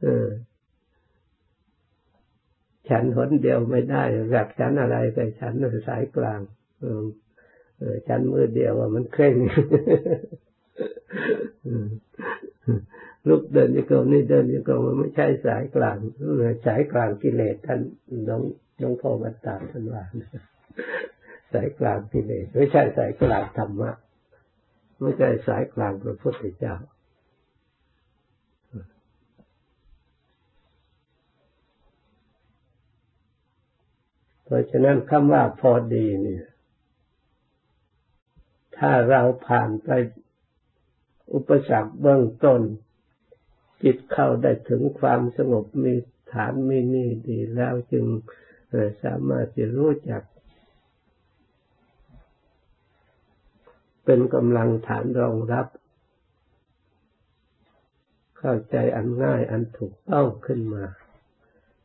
[0.04, 0.28] เออ
[2.90, 5.54] ฉันหนเดียวไม่ได้อยากฉันอะไรแต่ฉัน
[5.88, 6.40] สายกลาง
[6.82, 6.86] เอ
[7.94, 9.36] อฉันมือเดียวว่ามันเคร่ง
[13.28, 15.98] ลุกเดินจงกรมนี่เดินจงกรมมันไม่ใช่สายกลาง
[16.66, 17.80] สายกลางกิเลสท่าน
[18.30, 18.42] น้อง
[18.80, 20.04] หลวงพ่อบัตตาท่านว่า
[21.54, 23.92] สายกลางกิเลสไม่ใช่สายกลางธรรมะ
[25.02, 26.76] ไม่ใช่สายกลางพระพุทธเจ้า
[34.50, 36.46] เพราะฉะนั้นคำว่าพอดีเนี่ย
[38.78, 39.90] ถ้าเราผ่านไป
[41.34, 42.62] อุปสรรคเบื้องต้น
[43.84, 45.94] จิตเข้าได้ถึงความสงบมี
[46.34, 48.06] ฐานมีนี่ดีแล้วจึง
[49.04, 50.24] สามารถจะรู้จัก
[54.06, 55.68] เป็นกำลังฐานรองรับ
[58.40, 60.86] เข้าใจอันง่ายอันถูกต้องขึ้นมา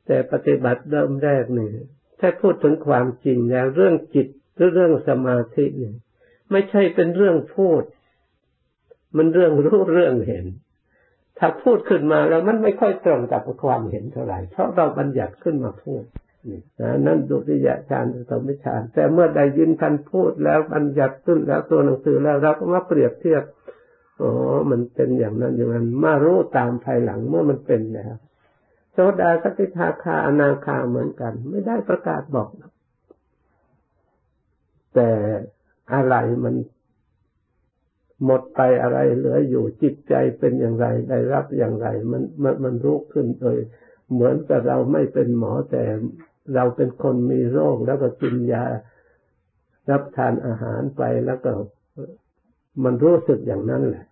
[0.06, 1.70] แต่ปฏิบัติเริ่มแรกนี่
[2.22, 5.96] ถ้าพูดถึงความจริงแล้วเรื่องจิตหรือเรื่องสมาธิเนี่ย
[6.50, 7.82] ไม่ใช่เป็นเรื่องพูด
[9.16, 10.46] มันเรื่องรู้เรื่องเห็น
[11.38, 16.02] ถ้าพูดขึ้นมาแล้วมันไม่ค่อยตรงกับความเห็นเท่าไหร่เพราะเราบัญญัติขึ้นมาพูด
[17.06, 23.42] นั่นดุริยฌานสมิฌาน แต่เมื่อได้ยินท่านพูดแล้วบัญญัติขึ้นแล้วตัวหนังสือแล้วเราก็มาเปรียบเทียบ
[24.20, 24.30] อ๋อ
[24.70, 28.14] มันเป็นอย่างนั้นอย่างนั้นมารู้ตามภายหลังเมื่อมันเป็นแล้ว
[28.92, 32.48] โสดาสกิทาคาอนาคาเหมือนกัน ไม่ได้ประกาศบอก
[34.94, 35.10] แต่
[35.92, 36.54] อะไรมัน
[38.24, 43.56] หมดไปอะไรเหลืออยู่จิตใจเป็นอย่างไรได้รับอย่างไร มันมันมันรู้ขึ้นโดย
[44.12, 45.82] เหมือนกับเราไม่เป็นหมอแต่
[46.54, 48.64] เราเป็นคนมีโรคแล้วก็กินยา
[49.90, 51.52] รับทานอาหารไปแล้วก็
[52.84, 54.04] มันรู้สึกอย่างนั้นแหละ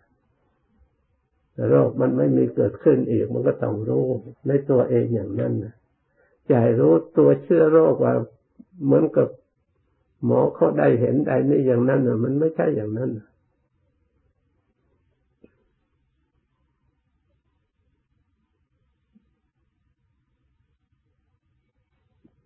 [1.69, 4.05] โรคมันไม่มีเกิดขึ้นอีก มันก็ต้องรู้
[4.47, 5.75] ในตัวเองอย่างนั้นนะ
[6.49, 8.15] ใจรู้ตัวเชื้อโรคว่า
[8.85, 9.29] เหมือนกับ
[10.25, 13.29] หมอเขาได้เห็นได้นี่อย่างนั้นนะมันไม่ใช่อย่างนั้นนะ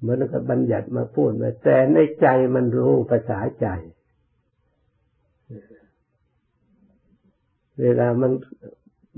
[0.07, 3.67] มันก็บัญญัติมาพูดมาแต่ในใจมันรู้ภาษาใจ
[7.83, 8.33] เวลามัน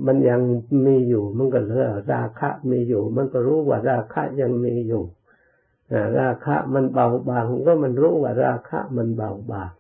[0.05, 0.41] มันยัง
[0.87, 5.05] มีอยู่มันก็เลือราคะมีอยู่ มันก็รู้ว่าราคะยังมีอยู่
[6.19, 9.71] ราคะมันเบาบาง ก็มันรู้ว่าราคะมันเบาบาง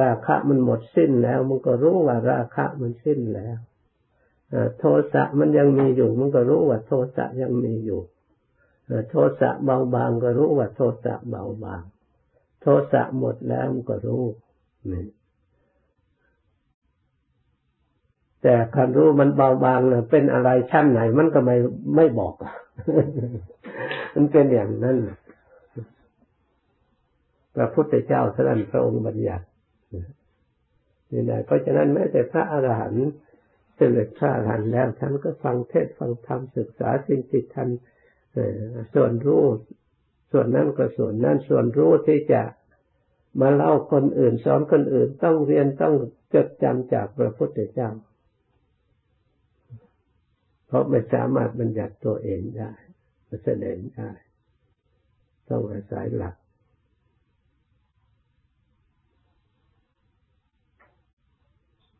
[0.00, 3.58] ราคะมันหมดสิ้นแล้ว มันก็รู้ว่าราคะมันสิ้นแล้ว
[4.78, 8.00] โทสะมันยังมีอยู่ มันก็รู้ว่าโทสะยังมีอยู่
[9.10, 11.82] โทสะเบาบางก็รู้ว่าโทสะเบาบาง
[12.60, 14.24] โทสะหมดแล้วมันก็รู้
[14.90, 15.04] นี่
[18.42, 21.56] แต่คันรู้มันเบาบางเเป็นอะไรชั้นไหน มันก็ไม่
[21.96, 22.34] ไม่บอก
[24.14, 24.96] มันเป็นอย่างนั้น
[27.54, 29.46] พระพุทธเจ้าท่านพระองค์บัญญัติ
[31.12, 33.08] นี่แหละเพราะฉะนั้นแม้แต่พระอรหันต์
[33.76, 37.68] เสด็จพระอรหันต์แล้วท่านก็ฟังเทศฟังธรรมศึกษาสิ่งที่ท่าน
[38.94, 39.44] ส่วนรู้
[40.32, 42.42] ส่วนนั้นก็ส่วนนั้นส่วนรู้ที่จะ
[43.40, 45.94] มาเล่าคนอื่นสอนคนอื่นต้องเรียนต้อง
[46.34, 47.90] จดจำจากพระพุทธเจ้า
[50.66, 52.72] เพราะไม่สามารถบัญญัติตัวเองได้
[53.44, 54.10] แสดงได้
[55.48, 56.34] ต้องอาศัยหลัก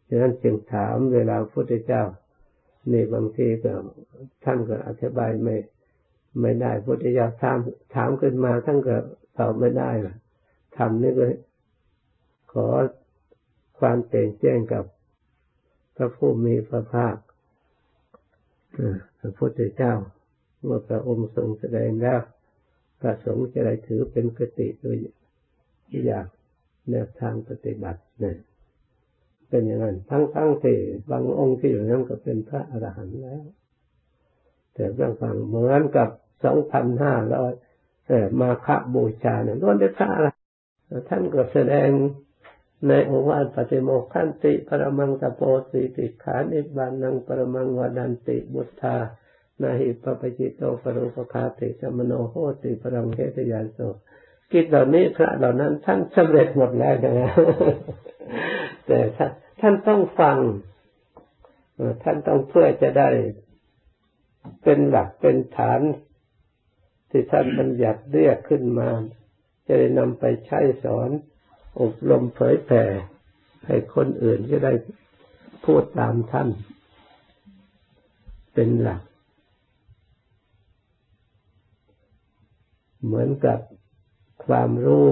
[0.09, 2.05] ฉะนั้นจึงถามเวลาพระพุทธเจ้า
[2.93, 3.73] นี่บางทีก็
[4.45, 5.57] ท่านก็อธิบายไม่
[6.41, 7.59] ไม่ได้พุทธเจ้าถาม
[7.95, 8.97] ถามขึ้นมาท่านก็
[9.39, 10.17] ตอบไม่ได้ล่ะ
[10.77, 11.25] ทำนี่ก็
[12.53, 12.67] ขอ
[13.79, 14.85] ความเต่งแจ้งกับ
[15.97, 17.17] พระผู้มีพระภาค
[19.21, 19.95] พระพุทธเจ้า
[20.63, 22.21] เมื่อพระองค์ทรงแสดงแล้ว
[23.01, 24.97] พระสงฆ์จะได้ถือเป็นกติโดย
[26.07, 26.27] อย่าง
[26.91, 28.37] แนวทางปฏิบัติเนี่ย
[29.49, 30.79] เป็นอย่างนั้นทั้งทั้งที่
[31.11, 33.43] บางองค์ที่อยู่นั้นก็เป็นพระอรหันต์แล้ว
[34.75, 36.09] แต่บางฝั่งเหมือนกับ
[36.45, 37.53] สองพันห้าร้อย
[38.41, 41.89] มาฆบูชาเนี่ยล้วนได้พระอรหันต์ท่านก็แสดง
[42.89, 48.97] ในโอวาทปฏิโมกขันติปรมังตโปสิติขานิบานังปรมังวดันติบุตธา
[49.61, 53.79] นาหิปปจิตโตปรุปคาติสมโนโหติปรังเทตยานโส
[54.53, 57.33] กิจเหล่านี้พระเหล่านั้นท่านสำเร็จหมดแล้วนะ
[58.87, 58.99] แต่
[59.61, 60.39] ท่านต้องฟัง
[62.03, 63.09] ท่านต้องเพื่อจะได้
[64.63, 65.81] เป็นหลักเป็นฐาน
[67.11, 68.89] ที่ท่านบัญญัติเรียกขึ้นมา
[69.67, 71.11] จะได้นำไปใช้สอน
[71.81, 72.85] อบรมเผยแผ่
[73.67, 74.73] ให้คนอื่นจะได้
[75.65, 76.49] พูดตามท่าน
[78.55, 79.03] เป็นหลัก
[83.05, 83.59] เหมือนกับ
[84.47, 85.09] ความรู้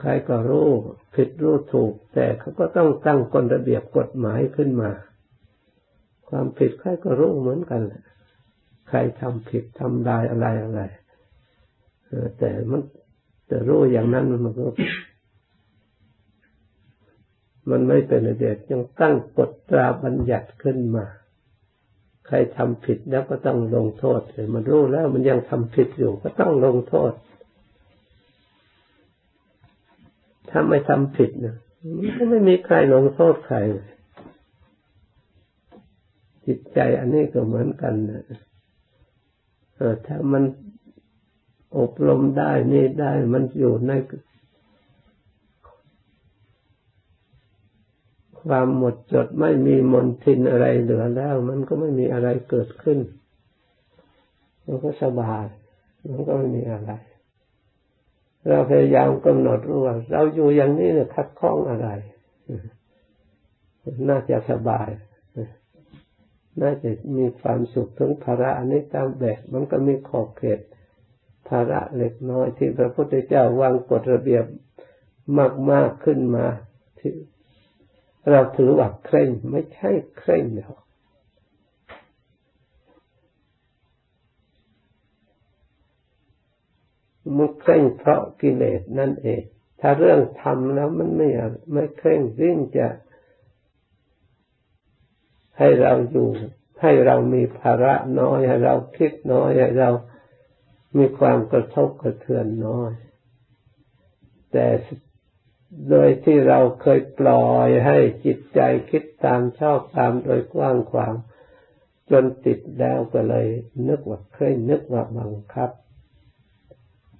[0.00, 0.68] ใครก็รู้
[1.14, 4.90] ผิดรู้ถูก แต่เขาก็ต้องตั้งกฎระเบียบกฎหมายขึ้นมา
[6.28, 7.82] ความผิดใครก็รู้เหมือนกัน
[8.88, 10.82] ใครทำผิดทำได้อะไรอะไร
[12.38, 12.80] แต่มัน
[13.50, 14.64] จะรู้อย่างนั้นมันก็
[17.70, 21.06] มันไม่เป็นเด็ดยังตั้งกฎตราบัญญัติขึ้นมา
[22.26, 27.12] ใครทำผิดแล้วก็ต้องลงโทษเลยมันรู้แล้วมันยังทำผิดอยู่ก็ต้องลงโทษ
[30.50, 31.56] ถ้าไม่ทำผิดนะ
[32.16, 33.58] ก็ไม่มีใครลงโทษใคร
[36.46, 38.22] จิตใจอันนี้ก็เหมือนกันนะ
[40.06, 40.42] ถ้ามัน
[41.78, 43.92] อบรมได้นี่ได้มันอยู่ใน
[48.42, 52.98] ความหมดจดไม่มีมนทินอะไรเหลือแล้ว มันก็ไม่มีอะไรเกิดขึ้น
[54.66, 55.44] มันก็สบาย
[56.10, 56.90] มันก็ไม่มีอะไร
[58.48, 61.88] เราพยายามกำหนดรู้ว่าเราอยู่อย่างนี้เนี่ยคัดข้องอะไร
[64.08, 64.88] น่าจะสบาย
[66.62, 70.60] น่าจะมีความสุขถึงภาระอันนี้ตามแบบ มันก็มีขอบเขต
[71.48, 74.44] ภาระเล็กน้อยที่พระพุทธเจ้าวางกฎระเบียบ
[75.70, 76.46] มาก ๆ ขึ้นมา
[76.98, 77.12] ที่
[78.30, 80.78] เราถือว่าเคร่งไม่ใช่เคร่งหรอก
[87.36, 89.42] มันเคร่งเพราะกิเลสนั่นเอง
[89.80, 91.28] ถ้าเรื่องทำแล้วมันไม่
[91.72, 92.88] ไม่เคร่งริ่งจะ
[95.58, 96.28] ให้เราอยู่
[96.82, 99.90] ให้เรามีภาระน้อยให้เราคิดน้อยให้เรา
[100.98, 102.92] มีความกระทบกระเทือนน้อย
[104.52, 104.66] แต่
[105.90, 111.14] โดยที่เราเคยปล่อยให้จิตใจคิดตามชอบตามโดยกว้างขวาง
[112.10, 113.46] จนติดแล้วก็เลย
[113.88, 115.70] นึกว่าเคยนึกว่าบังคับ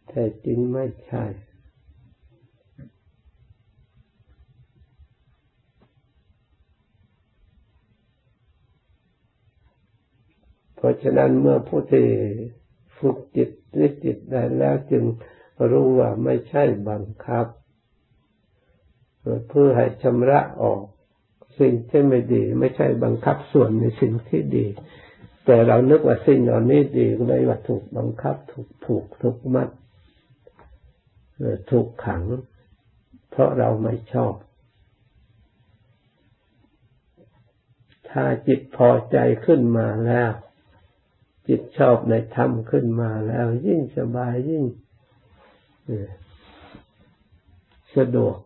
[0.09, 1.25] แต่จริงไม่ใช่
[10.81, 12.07] เพราะฉะนั้นเมื่อผู้ที่
[12.99, 15.05] ฝึกจิต นิจิตได้แล้วจึง
[15.71, 17.47] รู้ว่าไม่ใช่บังคับ
[19.49, 20.83] เพื่อให้ชำระออก
[21.61, 24.67] สิ่งที่ไม่ดี ไม่ใช่บังคับส่วนในสิ่งที่ดี
[25.45, 29.69] แต่เรานึกว่าสิ่งเหล่านี้ดีก็เลยว่าถูกบังคับ ถูกผูกถูกมัด
[31.71, 32.23] ถูกขัง
[33.31, 34.35] เพราะเราไม่ชอบ
[38.11, 40.31] ถ้าจิตพอใจขึ้นมาแล้ว
[41.49, 44.65] จิตชอบในธรรมขึ้นมาแล้ว ยิ่งสบายยิ่ง
[47.97, 48.37] สะดวก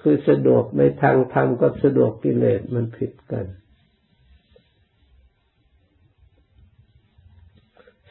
[0.00, 3.46] คือสะดวกในทางธรรมกับสะดวกกิเลสมันผิดกัน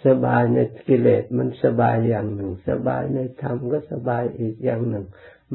[0.06, 5.06] สบายในกิเลสมันสบายอย่างหนึ่ง สบายในธรรมก็สบายอีกอย่างหนึ่ง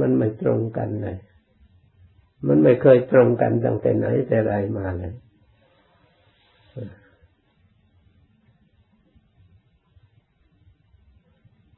[0.01, 1.19] มันไม่ตรงกันเลย
[2.47, 5.15] มันไม่เคยตรงกันตั้งแต่ไหนแต่ไรมาเลย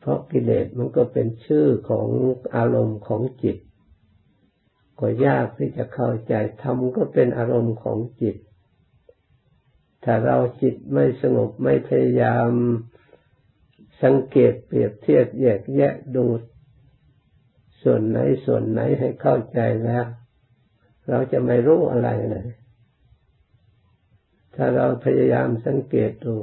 [0.06, 2.08] เพราะกิเลสมันก็เป็นชื่อของ
[2.56, 3.56] อารมณ์ของจิต
[5.00, 8.36] ก็ยากที่จะเข้าใจธรรมก็เป็นอารมณ์ของจิต
[10.04, 12.50] ถ้าเราจิตไม่สงบไม่พยายาม
[14.02, 16.24] สังเกตเปรียบเทียบแยกแยะดู
[17.82, 20.06] ส่วนไหนส่วนไหนให้เข้าใจแล้ว
[21.08, 22.48] เราจะไม่รู้อะไรเลย
[24.54, 26.34] ถ้าเราพยายามสังเกตดู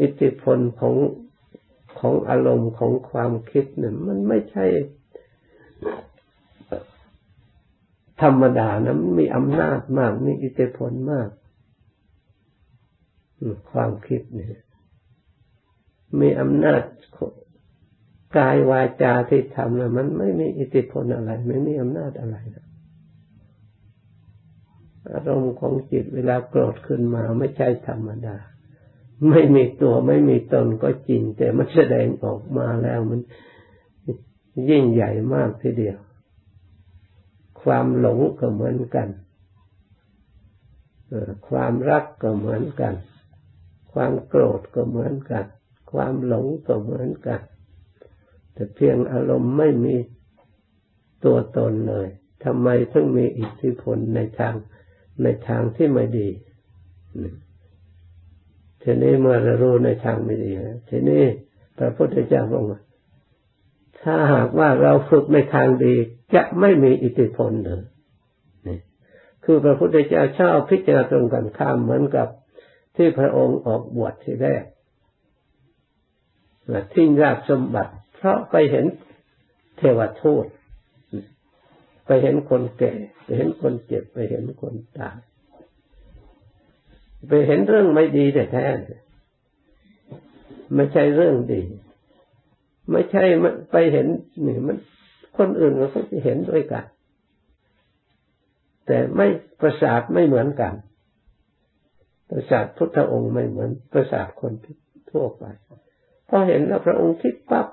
[0.00, 0.94] อิทธิพลของ
[1.98, 4.66] ของอารมณ์ของความคิดเนี่ยมันไม่ใช่
[8.22, 11.28] ธรรมดานะมันมีอำนาจมาก มีอิทธิพลมาก
[13.70, 14.60] ความคิดเนี่ย
[16.20, 16.82] มีอำนาจ
[18.36, 22.66] กายวาจาที่ทำนะมันไม่มีอิทธิพลอะไร ไม่มีอำนาจอะไรนะ
[25.12, 28.36] อารมณ์ของจิตเวลาโกรธขึ้นมาไม่ใช่ธรรมดา
[29.28, 33.20] ไม่มีตัวไม่มีตนก็จริง แต่มันแสดงออกมาแล้วมัน
[34.70, 35.98] ยิ่งใหญ่มากทีเดียว
[37.62, 39.08] ความหลงก็เหมือนกัน
[41.48, 42.94] ความรักก็เหมือนกัน
[43.92, 45.44] ความโกรธก็เหมือนกัน
[45.92, 47.40] ความหลงก็เหมือนกัน
[48.52, 49.96] แต่เพียงอารมณ์ไม่มี
[51.24, 52.08] ตัวตนเลย
[52.44, 54.54] ทำไมถึงมีอิทธิพลในทาง
[55.22, 56.28] ในทางที่ไม่ดี
[58.82, 60.50] ทีนี้เมื่อเรารู้ในทางไม่ดี
[60.88, 61.22] ทีนี้
[61.78, 62.80] พระพุทธเจ้าบอกว่า
[64.02, 65.94] ถ้าหากว่าเราฝึกในทางดี
[66.34, 67.82] จะไม่มีอิทธิพลเลย
[68.66, 68.78] นี่
[69.44, 72.28] คือพระพุทธเจ้าชอบพิจารณาตรงกันข้ามเหมือนกับ
[72.96, 74.64] ที่พระองค์ออกบวชที่แรก
[76.94, 78.86] ทิ้งราชสมบัติ เพราะไปเห็น
[79.76, 80.46] เทวทูต
[82.06, 82.92] ไปเห็นคนแก่
[83.24, 85.16] ไปเห็นคนเจ็บ ไปเห็นคนตาย
[87.28, 88.66] ไปเห็นเรื่องไม่ดีแต่แท้
[90.74, 91.62] ไม่ใช่เรื่องดี
[92.90, 93.22] ไม่ใช่
[93.72, 94.06] ไปเห็น
[94.46, 94.76] นี่มัน
[95.38, 96.84] คนอื่นเขาก็จะเห็นด้วยกัน
[98.86, 99.26] แต่ไม่
[99.60, 100.74] ประสาทไม่เหมือนกัน
[102.30, 104.52] ประสาทพุทธองค์ไม่เหมือนประสาทคน
[105.10, 105.44] ทั่วไป
[106.28, 107.66] พอเห็นแล้วพระองค์คิดปั๊บ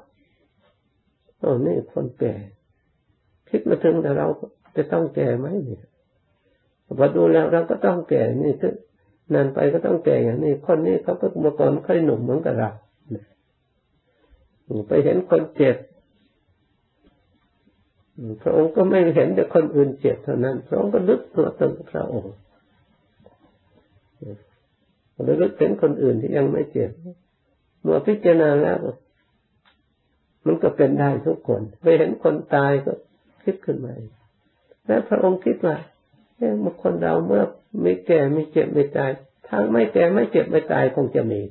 [1.40, 2.36] โอ้นี่คนแก่
[3.50, 4.28] คิดมาถึงแต่เรา
[4.76, 5.84] จะต้องแก่ไหมเนี่ย
[7.00, 8.74] พอดูแล้วเราก็ต้องแก่นี่ถึง
[9.34, 12.70] นานไปก็ต้องแก่อย่างนี้คนนี้เขาก็เมื่อก่อนเคยหนุ่มเหมือนกับเรา
[14.88, 15.78] ไปเห็นคนเจ็บ
[18.42, 22.34] พระองค์ก็ไม่เห็นแต่คนอื่นเจ็บเท่านั้น พระองค์ก็ลึกตัวตนพระองค์
[25.24, 26.92] เลยลึกถึงคนอื่นที่ยังไม่เจ็บ
[27.82, 28.78] เมื่อพิจารณาแล้ว
[30.46, 32.92] มันก็เป็นได้ทุกคน ไปเห็นคนตายก็
[33.44, 33.94] คิดขึ้นมา
[34.88, 35.76] และพระองค์คิดว่า
[36.38, 37.44] เมื่อคนเราเมื่อ
[37.82, 39.12] ไม่แก่ไม่เจ็บไม่ตาย
[39.50, 41.42] ทางไม่แก่ไม่เจ็บไม่ตายคงจะมี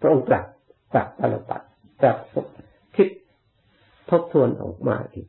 [0.00, 0.44] พระองค์ปรับ
[0.92, 1.62] ปรับปรปัด
[2.00, 2.16] ปรับ
[2.96, 3.08] คิด
[4.10, 5.26] ทบทวนออกมาอีก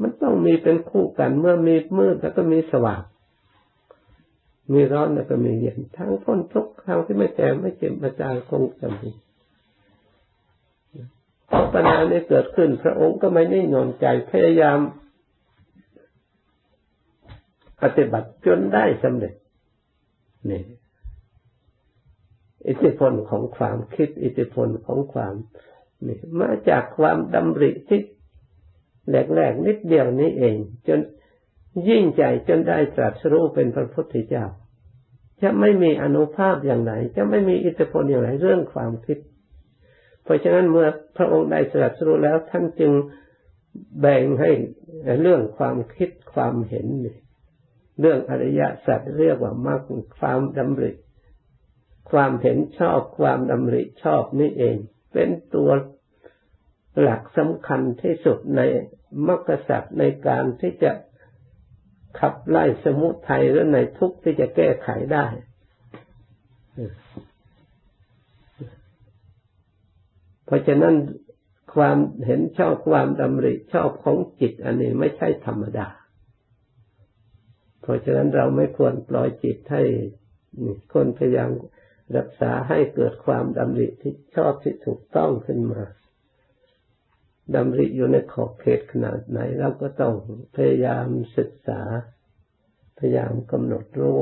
[0.00, 3.02] มันต้องมีเป็นคู่กัน เมื่อมีมืดแล้วก็มีสว่าง
[4.72, 9.10] มีร้อนแล้วก็มีเย็นทั้งพ้นทุกทางที่ไม่แก่ไม่เจ็บไม่ตายคงจะมี
[11.48, 14.78] พอปัญหานี้เกิดขึ้น พระองค์ก็ไม่นิ่งนอนใจพยายาม
[17.82, 19.34] ปฏิบัติจนได้สำเร็จ
[20.50, 20.62] นี่
[22.68, 25.34] อิทธิพลของความคิด อิทธิพลของความ
[26.06, 28.00] นี่มาจากความดำริที่
[29.08, 30.56] แหลกๆนิดเดียวนี้เอง
[30.88, 31.00] จน
[31.88, 34.44] ยิ่งใจจนได้ตรัสรู้เป็นพระพุทธเจ้า
[35.42, 39.18] จะไม่มีอนุภาพอย่างไหน จะไม่มีอิทธิพลอย่างไรเรื่องความคิด
[40.24, 42.92] เพราะฉะนั้นเมื่อพระองค์ได้สรัสรู้แล้วท่านจึง
[44.00, 44.50] แบ่งให้
[45.20, 46.86] เรื่องความคิดความเห็น
[48.00, 49.80] เรื่องอริยสัจเรียกว่ามรรค
[50.18, 50.92] ความดำริ
[52.10, 54.76] ความเห็นชอบความดำริชอบนี่เอง
[55.12, 55.70] เป็นตัว
[57.00, 58.60] หลักสำคัญที่สุดใน
[59.26, 60.92] มรรคสัจในการที่จะ
[62.18, 65.26] ขับไล่สมุทัยหรือในทุกข์ที่จะแก้ไขได้
[70.46, 70.94] เพราะฉะนั้น
[71.74, 75.88] ความเห็นชอบความดำริชอบของจิตอันนี้ไม่ใช่ธรรมดา
[77.84, 79.82] เพราะฉะนั้นเราไม่ควรปล่อยจิตให้
[80.92, 81.50] คนพยายาม
[82.16, 85.82] รักษาให้เกิดความดำริที่ชอบที่ถูกต้องขึ้นมา
[87.54, 90.14] ดำริอยู่ในขอบเขตขนาดไหนเราก็ต้อง
[90.56, 91.06] พยายาม
[91.38, 91.82] ศึกษา
[92.98, 94.20] พยายามกำหนดรู้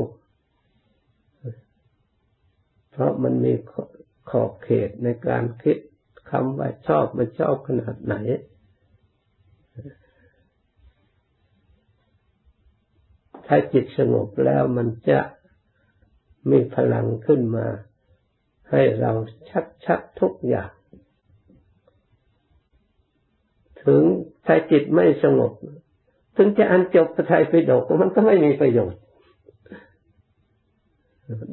[2.92, 3.52] เพราะมันมี
[4.30, 5.78] ขอบเขตในการคิด
[6.30, 8.14] คำว่าชอบมันชอบขนาดไหน
[13.54, 15.20] ถ้าจิตสงบแล้วมันจะ
[16.50, 17.66] มีพลังขึ้นมา
[18.70, 19.12] ให้เรา
[19.50, 20.70] ชัดชัดทุกอย่าง
[23.82, 24.02] ถึง
[24.46, 25.52] ถ้าจิตไม่สงบ
[26.36, 29.00] ถึงจะอันจบพระไทยไปดกมันก็ไม่มีประโยชน์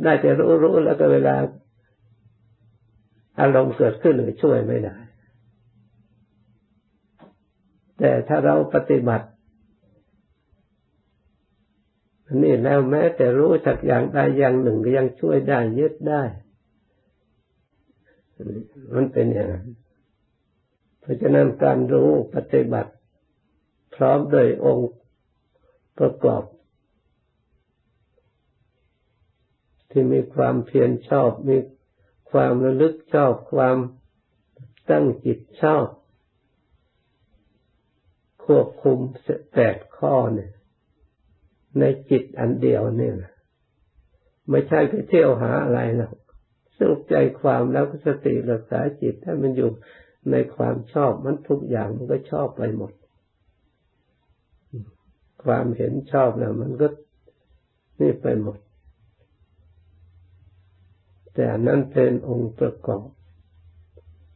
[0.03, 1.35] ได้แต่รู้รู้แล้วก็เวลา
[3.39, 4.95] อารมณ์เกิดขึ้นเลยช่วยไม่ได้
[7.97, 9.27] แต่ถ้าเราปฏิบัติ
[12.43, 16.23] นี่แล้วแม้แต่รู้สักอย่างใดอย่างหนึ่งก็ยังช่วยได้ยึดได้
[18.93, 19.67] มันเป็นอย่างนั้น
[20.99, 22.91] เพราะฉะนั้นการรู้ปฏิบัติ
[23.95, 24.91] พร้อมโดยองค์
[25.99, 26.43] ประกอบ
[29.91, 31.57] ที่มีความเพียรชอบ มี
[32.31, 33.77] ความระลึกชอบความ
[34.89, 35.85] ตั้งจิตชอบ
[38.45, 38.97] ควบคุม
[39.53, 40.51] แปดข้อเนี่ย
[41.79, 43.15] ในจิตอันเดียวเนี่ย
[44.49, 46.11] ไม่ใช่ไปเที่ยวหาอะไรนะ
[46.77, 49.69] สรุปใจความแล้วก็สติรักษาจิตถ้ามันอยู่
[50.31, 52.91] ในความชอบมันทุกอย่างมันก็ชอบไปหมด
[55.43, 56.87] ความเห็นชอบนะมันก็
[58.01, 58.59] นี่ไปหมด
[61.33, 63.07] แต่นั้นเป็นองค์ประกอบ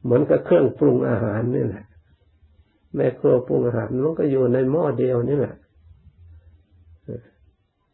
[0.04, 1.86] เหมือนกับเครื่องปรุงอาหารนี่แหละ
[2.96, 5.56] แม่ครัวปรุงอาหารมันก็อยู่ในหม้อเดียวนี่แหละ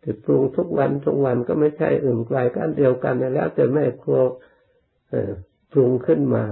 [0.10, 4.20] แต่ปรุงทุกวันทุกวันก็ไม่ใช่อื่นไกลกันเดียวกันแล้วแต่แม่ครัว
[5.72, 6.46] ปรุงขึ้นมา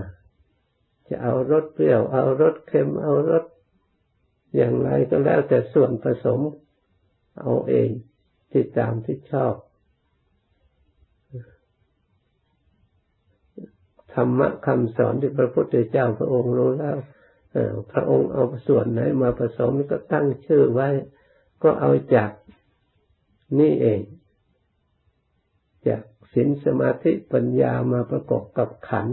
[1.08, 3.44] จะเอารสเปรี้ยว เอารสเค็มเอารส
[4.56, 6.40] อย่างไรก็แล้วแต่ส่วนผสม
[7.40, 7.90] เอาเอง
[8.52, 9.54] ที่ตามที่ชอบ
[14.14, 16.98] ธรรมะคำสอนที่พระพุทธเจ้าพระองค์รู้แล้ว
[17.92, 20.90] พระองค์เอาส่วนไหนมาผสมก็ตั้งชื่อไว้
[21.64, 22.32] ก็เอาจาก
[23.60, 24.02] นี่เอง
[25.88, 29.08] จากศีลสมาธิปัญญามาประกอบกับขัน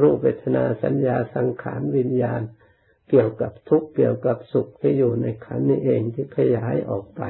[0.00, 2.42] รูปเวทนาสัญญาสังขารวิญญาณ
[3.10, 7.22] เกี่ยวกับทุกข์เกี่ยวกับสุขที่อยู่ในขันนี้เองที่ขยายออกไป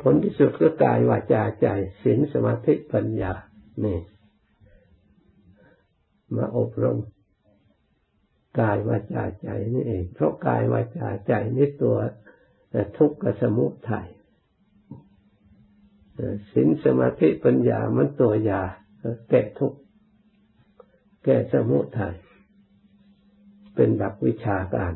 [0.00, 1.66] ผลที่สุดก็กายวาจาใจ
[2.02, 3.32] ศีลสมาธิปัญญา
[3.84, 3.98] นี่
[6.36, 6.98] มาอบรม
[8.60, 11.96] กายวาจาใจนี่เอง เพราะกายวาจาใจนี่ตัว
[12.98, 14.08] ทุกข์กับสมุทัย
[16.52, 18.62] สินสมาธิปัญญามันตัวยา
[19.28, 19.78] แก้ทุกข์
[21.24, 22.14] แก้สมุทัย
[23.74, 24.92] เป็นหลักวิชาการ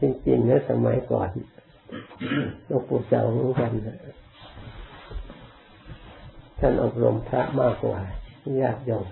[0.00, 1.30] จริงๆนะสมัยก่อน
[2.66, 3.72] หลวงปู่เจ้าเหมือนกัน
[6.58, 7.98] ท่านอบรมพระมากกว่า
[8.60, 9.06] ญาติโยม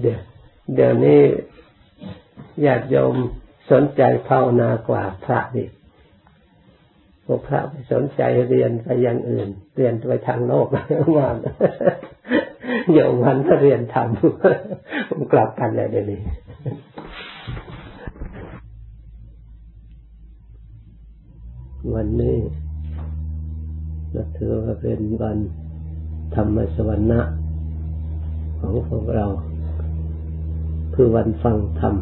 [0.00, 0.20] เดี๋ยว
[0.74, 1.22] เดี๋ยวนี้
[2.64, 3.14] ญาติโยม
[3.70, 5.64] สนใจภาวนากว่าพระดิ
[7.26, 11.36] พวกพระไปสนใจเรียนไปอย่างอื่น เรียนไปทางโลกมาก
[12.92, 16.20] โยมวันก็เรียนทำผมกลับกันเลยเดี๋ยวนี้
[21.94, 22.38] วันนี้
[24.12, 25.38] เราถือว่าเป็นวัน
[26.34, 27.32] ธรรมสวรรค์
[28.58, 29.26] ของพวกเรา
[30.94, 31.94] คือวันฟังธรรม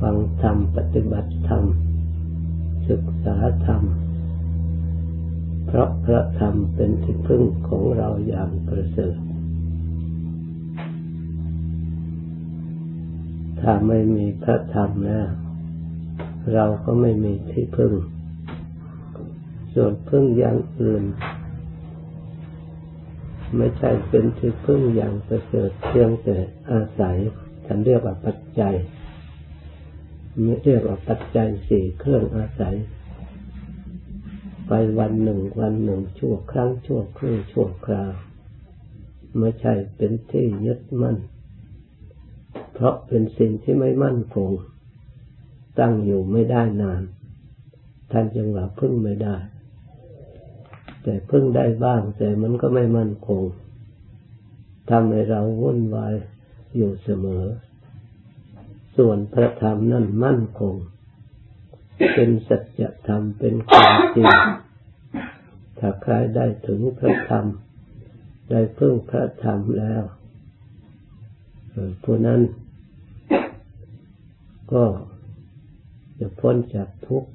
[0.00, 1.64] ฟังธรรม ปฏิบัติธรรม
[2.88, 3.82] ศึกษาธรรม
[5.66, 9.16] เพราะพระธรรมเป็นที่พึ่งของเราอย่างประเสริฐ
[13.60, 15.28] ถ้าไม่มีพระธรรมแล้ว
[16.54, 17.92] เราก็ไม่มีที่พึ่ง
[19.74, 21.04] ส่วนพึ่งอย่างอื่น
[23.56, 26.36] ไม่ใช่เป็นที่พึ่งอย่างประเสริฐเพียงแต่
[26.70, 27.16] อาศัย
[27.66, 28.74] ฉันเรียกว่าปัจจัย
[30.64, 32.76] เรียกว่าปัจจัยสี่เครื่องอาศัย
[34.66, 38.12] ไปวันหนึ่งวันหนึ่งชั่วครั้งชั่วครู่ชั่วคราว
[39.38, 41.16] ไม่ใช่เป็นที่ยึดมั่น
[42.72, 44.50] เพราะเป็นสิ่งที่ไม่มั่นคง
[45.80, 47.02] ตั้งอยู่ไม่ได้นาน
[48.12, 49.36] ท่านจึงว่าพึ่งไม่ได้
[51.02, 53.42] แต่พึ่งได้บ้าง แต่มันก็ไม่มั่นคง
[54.90, 56.14] ทำให้เราวุ่นวาย
[56.76, 57.44] อยู่เสมอ
[58.96, 60.74] ส่วนพระธรรมนั่นมั่นคง
[62.14, 64.28] เป็นสัจธรรมเป็นความจริง
[65.78, 67.46] ถ้าใครได้ถึงพระธรรม
[68.50, 70.02] ได้พึ่งพระธรรมแล้ว
[72.02, 72.40] ผู้นั้น
[74.72, 74.84] ก็
[76.18, 77.30] จะพ้นจากทุกข์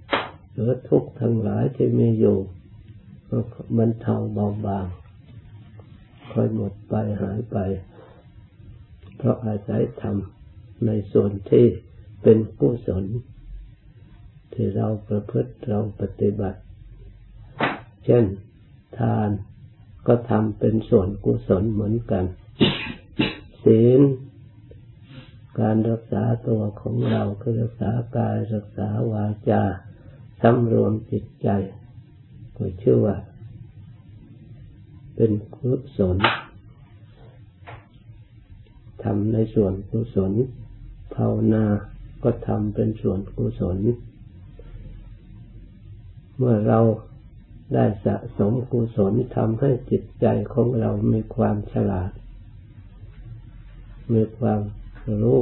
[0.54, 2.38] หรือทุกข์ทั้งหลายที่มีอยู่
[3.78, 4.86] มันเทาเบาบาง
[6.32, 7.58] ค่อยหมดไปหายไป
[9.18, 10.16] เพราะอาศัยธรรม
[10.86, 11.66] ในส่วนที่
[12.22, 13.06] เป็นกุศล
[14.54, 16.60] ที่เราประพฤติเราปฏิบัติ
[18.06, 18.26] เช่น
[19.00, 19.30] ทาน
[20.08, 22.26] ก็ทำเป็นส่วนกุศลเหมือนกัน
[23.64, 24.02] ศีล
[25.60, 29.64] การรักษาตัวของเราคือรักษากายรักษาวาจา
[30.42, 31.50] สำรวมจิตใจ
[32.58, 33.18] ก็ชื่อว่า
[35.16, 36.18] เป็นกุศล
[39.04, 40.32] ทำในส่วนกุศล
[41.16, 41.66] ภาวนา
[42.24, 43.78] ก็ทำเป็นส่วนกุศล
[46.38, 46.80] เมื่อเรา
[47.74, 52.12] ได้สะสมกุศลทำให้จิตใจของเรามีความฉลาด
[54.14, 54.62] มีความ
[55.22, 55.42] รู้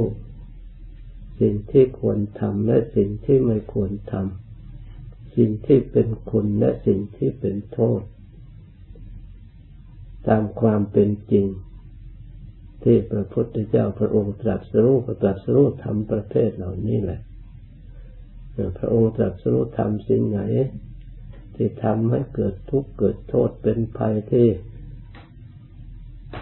[1.40, 8.00] สิ่งที่ควรทำและสิ่งที่ไม่ควรทำ สิ่งที่เป็นคุณและสิ่งที่เป็นโทษ
[10.28, 11.46] ตามความเป็นจริง
[12.82, 17.20] ที่พระพุทธเจ้าพระองค์ตรัสรู้ตรัสรู้ทำประเภทเหล่านี้แหละ
[18.78, 20.40] พระองค์ตรัสรู้ทำสิ่งไหน
[21.54, 24.48] ที่ทำให้เกิดทุกข์เกิดโทษเป็นภัยที่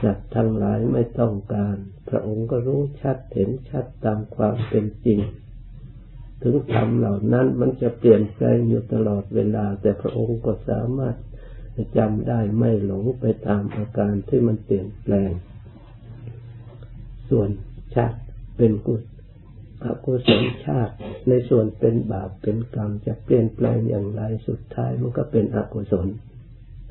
[0.02, 1.76] สัตว์ทั้งหลายไม่ต้องการ
[2.08, 5.20] พระองค์ก็รู้ชัดเห็นชัดตามความเป็นจริง
[6.42, 11.16] ถึงธรรมเหล่านั้นมันจะเปลี่ยนแปลงอยู่ตลอดเวลา แต่พระองค์ก็สามารถ
[11.96, 15.30] จำได้ไม่หลงไปตามอาการที่มันเปลี่ยนแปลง
[17.30, 17.48] ส่วน
[17.94, 18.12] ชัด
[18.56, 19.18] เป็นกุศล
[19.84, 20.94] อกุศลชาติ
[21.28, 26.08] ในส่วนเป็นบาปเป็นกรรมจะเปลี่ยนแปลงอย่างไรสุดท้ายมันก็เป็นอกุศล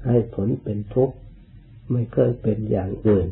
[0.06, 1.16] ให้ผลเป็นทุกข์
[1.92, 3.28] ไม่เคยเป็นอย่างอื่น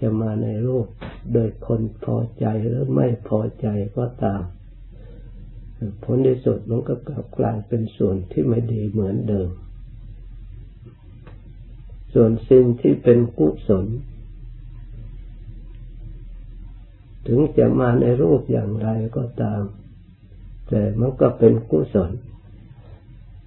[0.00, 0.86] จะมาในรูป
[1.32, 4.42] โดยคนพอใจหรือไม่พอใจก็ตาม
[6.04, 9.48] ผลที่สุดมันก็กลับกลายเป็นส่วนที่ไม่ดีเหมือนเดิม
[12.14, 13.86] ส่วนสิ่งที่เป็นกุศล
[17.26, 19.62] ถึงจะมาในรูปอย่างไรก็ตาม
[20.68, 22.12] แต่มันก็เป็นกุศล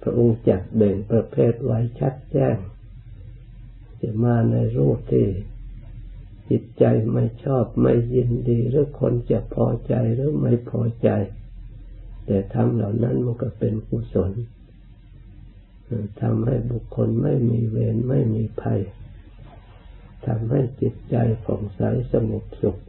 [0.02, 2.56] พระองค์จัดแบ่งประเภทไว้ชัดแจ้ง
[4.00, 5.26] จะมาในรูปที่
[6.50, 11.10] จิตใจไม่ชอบไม่ยินดี หรือคนจะพอใจหรือไม่พอใจ
[12.26, 14.32] แต่ทำเหล่านั้นมันก็เป็นกุศล
[16.20, 18.80] ทำให้บุคคลไม่มีเวรไม่มีภัย
[20.26, 21.80] ทำให้จิตใจผ่องใส
[22.12, 22.80] สงบสุข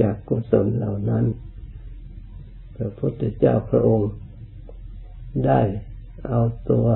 [0.00, 1.24] จากกุศลเหล่านั้น
[2.76, 4.10] พระพุทธเจ้าพระองค์
[5.46, 5.60] ได้
[6.28, 6.40] เอา
[6.70, 6.86] ตัว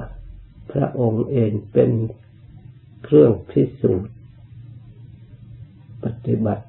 [0.73, 1.91] พระองค์เองเป็น
[3.05, 4.13] เครื่องพิสูจน์
[6.05, 6.65] ปฏิบัติ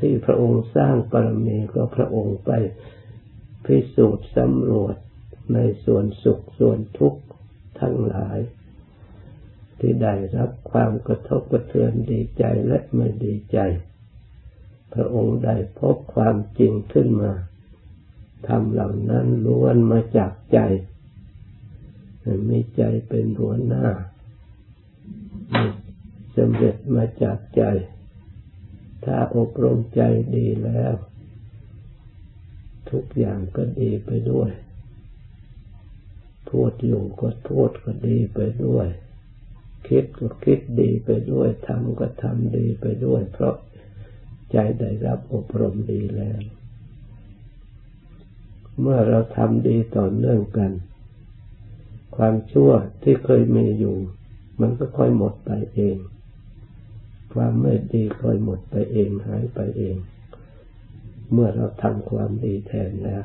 [0.00, 2.50] ที่พระองค์สร้างปรมีก็พระองค์ไป
[3.66, 4.96] พิสูจน์สำรวจ
[5.54, 7.20] ในส่วนสุขส่วนทุกข์
[7.80, 8.38] ทั้งหลาย
[9.78, 13.58] ที่ได้รับความกระทบกระเทือนดีใจและไม่ดีใจ
[14.92, 17.32] พระองค์ได้พบความจริงขึ้นมา
[18.48, 20.58] ทำเหล่านั้นล้วนมาจากใจ
[22.48, 23.86] มีใจเป็นหัวหน้า
[26.36, 27.62] สำเร็จมาจากใจ
[29.04, 30.02] ถ้าอบรมใจ
[30.36, 30.94] ดีแล้ว
[32.90, 34.50] ทุกอย่างก็ดีไปด้วย
[36.48, 38.88] พูดอยู่ก็พูดก็ดีไปด้วย
[39.88, 43.54] คิดก็คิดดีไปด้วยทำก็ทำดีไปด้วย เพราะ
[44.52, 46.40] ใจได้รับอบรมดีแล้ว
[48.80, 50.72] เมื่อเราทำดีต่อเนื่องกัน
[52.16, 52.70] ความชั่ว
[53.02, 53.96] ที่เคยมีอยู่
[54.60, 55.96] มันก็ค่อยหมดไปเอง
[57.34, 59.96] ความไม่ดีค่อยหมดไปเองหายไปเอง
[61.32, 63.24] เมื่อเราทำความดีแทนแล้ว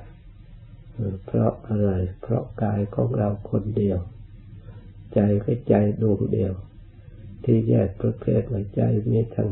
[1.25, 3.99] เพราะอะไร เพราะกายของเราคนเดียว
[5.13, 6.53] ใจก็ใจดวงเดียว
[7.43, 9.49] ที่แยกประเภทว่าใจมีทั้ง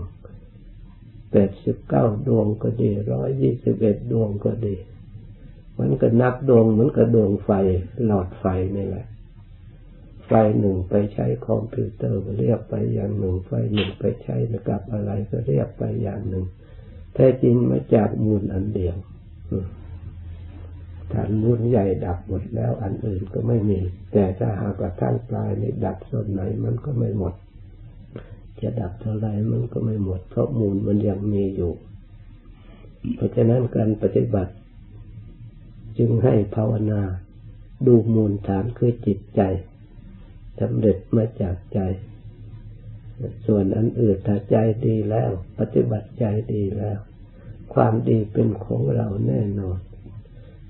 [1.34, 4.76] แปดสิบเก้าดวงก็ดีร้อยยี่สิบเอ็ดดวงก็ดี
[5.80, 7.52] มันก็นับดวงเหมือนกับดวงไฟ
[8.06, 9.06] หลอดไฟนี่แหละ
[10.28, 14.36] ไฟหนึ่งไปใช้คอมพิวเตอร์ก็เรียกไปอย่างหนึ่ง ไฟหนึ่งไปใช้
[14.70, 16.46] กับอะไรก็เรียกไปอย่างหนึ่ง
[17.16, 18.96] แท้จริงมาจากมูลอันเดียว
[21.14, 23.80] ฐานมูลใหญ่ดับหมดแล้วอันอื่นก็ไม่มี
[24.14, 27.34] แต่ถ้าหากว่าท่านปลายนี่ดับส่วนไหนมันก็ไม่หมด
[28.64, 31.74] จะดับเท่าไรมันก็ไม่หมด เพราะมูลมันยังมีอยู่
[33.16, 34.54] เพราะฉะนั้นการปฏิบัติ
[35.98, 37.02] จึงให้ภาวนา
[37.88, 39.42] ดูมูลฐานคือจิตใจ
[40.60, 41.80] สำเร็จมาจากใจ
[43.46, 44.56] ส่วนอันอื่นถ้าใจ
[44.86, 47.00] ดีแล้ว ปฏิบัติใจดีแล้ว
[47.74, 49.80] ความดีเป็นของเราแน่นอน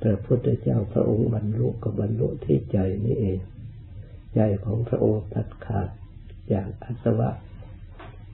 [0.01, 3.39] พระพุทธเจ้าพระองค์บรรลุกับบรรลุที่ใจนี่เอง
[4.35, 5.89] ใจของพระองค์ตัดขาด
[6.53, 7.29] จากอสวะ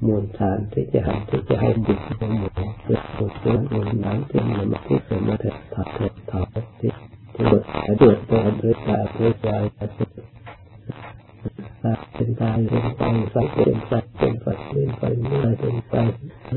[0.05, 2.49] มูลฐานที่จะให้ที่จะให้ดิบในหมู่
[2.83, 6.41] เกิดโกรธมูลนั้นที่มันมาที่เกิดมาแต่ผักเถิดเผา
[6.79, 6.91] ที่
[7.35, 7.63] ที่เกิด
[7.99, 9.49] เกิดตัวด้วยตาด้วยใจ
[12.13, 15.93] เป็นตายเป็นไฟไฟเป็นไฟเป็นไฟเป็นไฟเมื่อเป็นไฟ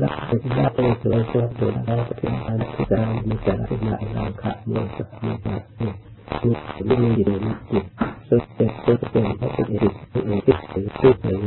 [0.01, 5.35] รักเป็นรักเป็นสวยสวยสวยแล้วเป็นการที่จะมีการเป็นหน้าเราขะเมื่อสักเมื่อ
[6.45, 7.85] นี่นี่นี่นี่จิต
[8.27, 11.42] สุดเด็ดสุดเด่นเขาเป็นจิตเป็นจิตเป็นจิตเป็น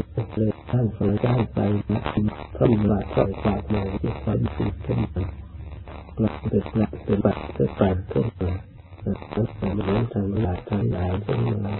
[2.56, 5.24] พระมิลาคอยจากมาที่ความสุขขึ้นมา
[6.16, 8.52] กลับเป็นกลับเป็นบัตรเป็นปันขึ้นมา
[9.34, 11.74] มันเหมือนทางหลายทางหลายที่มา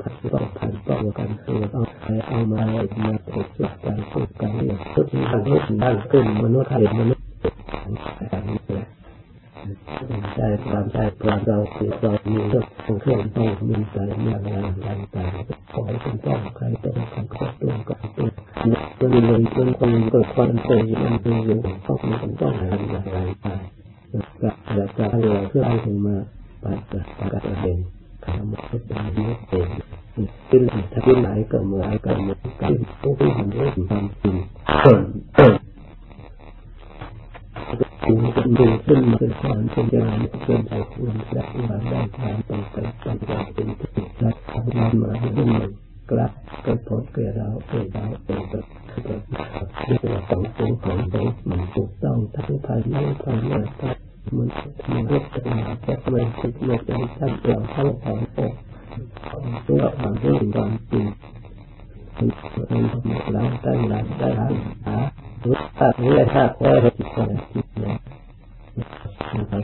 [0.00, 2.62] พันต้องพันต้องกันคือเอาไปเอามา
[3.04, 7.24] มาถูกจุดการถูกการเนี่ยทุกทางโลกดังขึ้นมนุษย์ไทยมนุษย์
[8.32, 8.86] การนี้เลย
[10.36, 14.48] ใจความใจความเราคือเรามมีเรื่องของเครื่องต้องมีใจมีอะไร
[15.16, 18.04] ต่างๆขอให้เป็นต้องใครต้องการก็ต้องการ
[18.98, 22.74] ตัวมันเลยมันคงเกิดความเสียมันเป็นอยู่ต้องมีต้องอะไร
[23.06, 23.46] อะไรไป
[24.74, 26.16] อยากจะให้เราเพื่อให้ถึงมา
[26.62, 27.78] ปฏิบัติเอง
[28.24, 28.80] คำว่าเป็น
[29.18, 29.68] นี้เอง
[30.48, 30.62] ขึ้น
[30.92, 34.36] ถ้าที่ไหนก็เหมือนกันเหมือนกันผู้ที่มันเรื่องความจริง
[38.06, 38.18] จริง
[38.58, 45.70] จริงขึ้นมาเป็นความเป็นญาณเป็นใจควรและมาได้ความต้องไปปฏิบัติเป็นที่และทำงานมาให้มัน
[46.10, 46.32] กลับ
[46.66, 48.60] กระทบแก่เราเองเราเองก็
[48.90, 49.22] คือแบบ
[49.78, 53.68] ที่เราต้องเป็นของเรามันถูกต้องทั้งภายในภายนอก
[54.36, 54.48] มัน
[54.90, 58.20] มันเรียกกันมาแต่ไม่คิดไม่ใจตั้งเราทั้งของ
[59.32, 61.06] องตัวความรู้ความจริง
[62.16, 62.30] มัน
[62.68, 65.54] เป็นธรรมดาตั้งหลักได้หารู้ตัดรู้ถ้าคอยจิตใจจิตเนี่ย เรา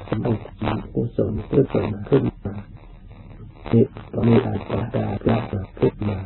[0.08, 2.54] สมบูรณ์กุศลกุศลขึ้นมา
[3.72, 5.38] นี่ก็มีอาการดาลา
[5.78, 6.18] ขึ้นมา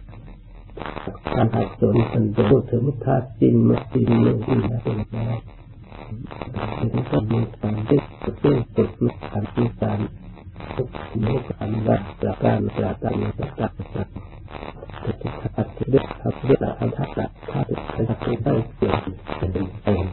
[1.35, 5.37] การหัดสนมันจะพูดถึงธาตุจริงมาจริงเรื่องที่นะเป็นแล้ว
[6.79, 9.99] มันก็มีการที่จะเพื่อฝึกมีการมีการ
[10.75, 10.89] ทุก
[11.25, 14.34] มีการรักษาการรักษาการรักษาการ
[15.05, 15.17] ทุก
[15.57, 19.03] ขัดที่เด็กทับเด็กอันทักษะถ้าเป็นใครทักษะได้เปลี่ยน
[19.39, 20.07] เป็นเอง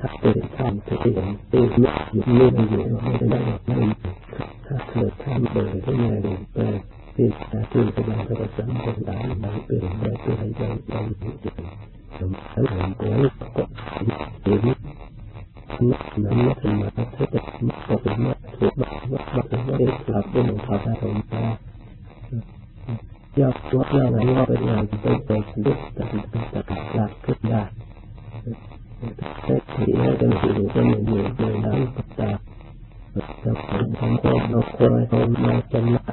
[0.00, 3.76] ถ้าเป็นท่านที่เห็นตีไม่อยู่ไม่อยู่ไม่ได้ไม่
[4.66, 6.58] ถ้าเกิดท่านเดินที่ไหนเดินไป
[7.16, 7.26] ที่
[7.70, 11.64] ที่กำลังจะสัมผัสได้ไม่เป็นได้เป็นให้ได้ได้จริง
[12.16, 13.12] สมมติเห็นตัว
[13.56, 13.64] ก็
[14.44, 14.62] เห็น
[15.80, 21.44] นั้นม่ถึงมาถ้าจะมาก็เป็นมาถูกบ้างว่าบ้างว่าได้กลับเป็นของพระธรรมตา
[23.40, 26.08] ยอดว่าอะไรว่าเป็นงานเป็นเป็นดุจตัด
[26.52, 27.62] ตัดหลักขึ้นได้
[29.44, 31.78] แต่ที่ให้เป็นสิ่งที่มันอยู่ในนั้น
[32.18, 32.38] ตัด
[33.42, 36.04] จะเป็นของคนเราควรเอามาจำละ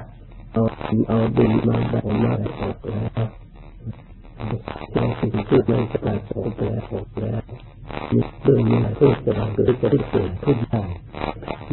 [0.53, 0.61] เอา
[1.07, 3.27] เอาดินมาแบบมาออกแล้ว
[4.93, 7.41] ที่สิ่งที่มันจะได้ออกแล้วออกแล้ว
[8.13, 10.83] มีเรื่องมีอะไรที่จะเกิดจะได้เกิดขึ้นได้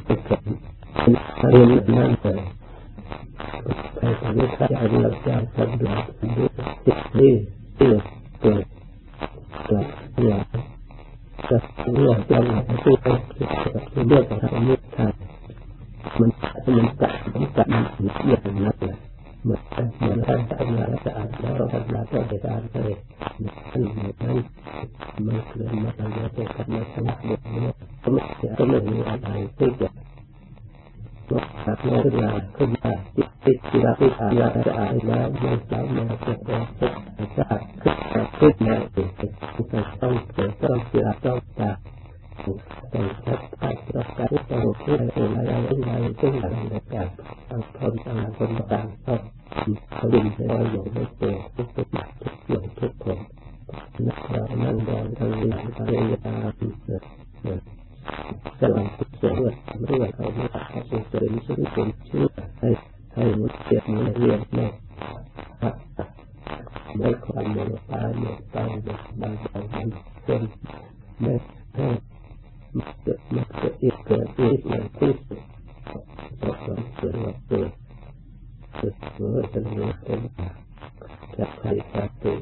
[0.08, 0.40] จะเกิด
[1.50, 2.40] เรียนนั่นเลย
[3.38, 6.00] รทำให้ข้าจะเรียนจะทำด้วย
[6.86, 7.32] จิตนี่
[7.76, 8.02] เกิด
[8.40, 8.64] เกิด
[9.66, 10.42] เกิดเกิด
[11.50, 11.58] จะ
[11.94, 12.52] เรื่องจะอะไร
[12.84, 15.12] ที่เป็นเรื่องของทางนี้ทาง
[16.20, 16.30] มัน
[16.76, 17.84] มันจัดมันจัดมัน
[18.22, 18.96] เกี่ยวกันนักเลย
[19.44, 19.60] เหมือน
[19.98, 22.92] เหมือนท่านทำงานแล้วจะอ่านแล้วเราทำงานก็ไปอ่านเลย
[23.70, 24.36] ท่านมือนท่าน
[25.26, 27.72] มันเคลื่อนมาทางเดียวกันมาทางเดียวกัน
[28.02, 28.22] ก็ไม่
[28.58, 29.28] ก็ไม่มีอะไร
[29.58, 29.88] ที่จะ
[31.32, 36.58] ลดหักลงขึ้นมาขึ้นมาจิตติดกีฬาที่อ่านแล้วจะอ่านแล้วไม่สามารถจะได้
[37.38, 41.76] จะขึ้นมาขึ้นมาเองต้องเกิดต้องเสียต้องจาก
[42.92, 47.08] ต้องชัดชัดต้องการต้องพูดอะไรอะไรอะไรซึ่งอะไรในการ
[47.48, 49.20] ต้องทนต่างคนต่างต้อง
[49.94, 51.86] เขาดินให้เราอยู่ในตัวทุกทุก
[52.20, 53.18] ทุกอย่างทุกคน
[54.06, 57.77] นักเรานั่งรอทางหลังทางยา
[58.60, 59.54] สลับทุกส่วด้วย
[59.86, 62.26] เรื่องเขาไม่ตัดเขาเป็นส่วนซึ่งเป็นชื่อ
[62.60, 62.68] ให้
[63.14, 64.66] ให้มันเสียมันเรียนแม่
[66.96, 69.86] ไม่ความเมตตาเมตตาบางบางบาง
[70.24, 70.42] คน
[71.20, 71.32] ไม่
[71.74, 71.86] ให้
[72.76, 75.40] มันเกิดมันเกิดอีกเกิดอีกอย่างที่สุด
[76.40, 77.70] ก็ความเกิดมาเกิด
[78.76, 80.20] เกิดเมื่อจะมีเป็น
[81.36, 82.36] จะใครจะตัว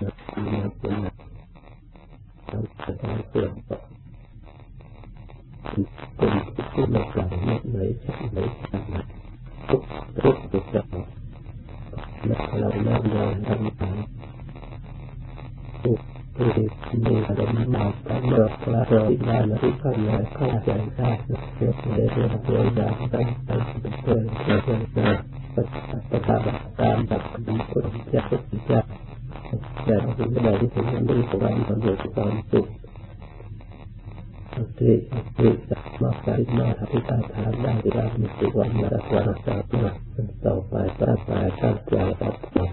[0.00, 0.08] จะ
[0.44, 0.94] มีเป็น
[2.48, 3.44] เราจะต้องเกิ
[5.72, 5.76] ด
[6.18, 9.04] ต่อเป็นผู้ไม่กล่าวไม่เลยชัดเลยชัดเลย
[9.68, 9.82] ทุก
[10.22, 10.86] ทุกทุกอย่าง
[12.26, 13.96] และเราเริ่มเดินทำตาม
[15.84, 15.98] ทุก
[16.36, 16.66] ผู้ที่
[17.06, 21.10] มีอารมณ์มาตั้งเดิมพระเราได้มาที่ข้างในเข้าใจได้
[21.56, 25.16] เกิดเรื่องเรื่องเรื่องอย่างตั้งตั้งเป็นเรื่องเรื่องเรื่อง
[25.54, 28.80] ปฏิบัติตามแบบดีคนจะเป็นจะ
[29.84, 32.66] แต่เราถึงได้ที่ถึงนั้นด้วยความสำเร็จความสุข
[34.78, 34.94] ที่
[35.36, 39.74] ที่จะมาใช้มาอธิษฐารทานได้ที่เรามีสิ่งวันมารักษาต่อไป
[40.44, 41.30] ต่อไปตั้งใจ
[41.62, 42.70] ตั้งใจต่อไป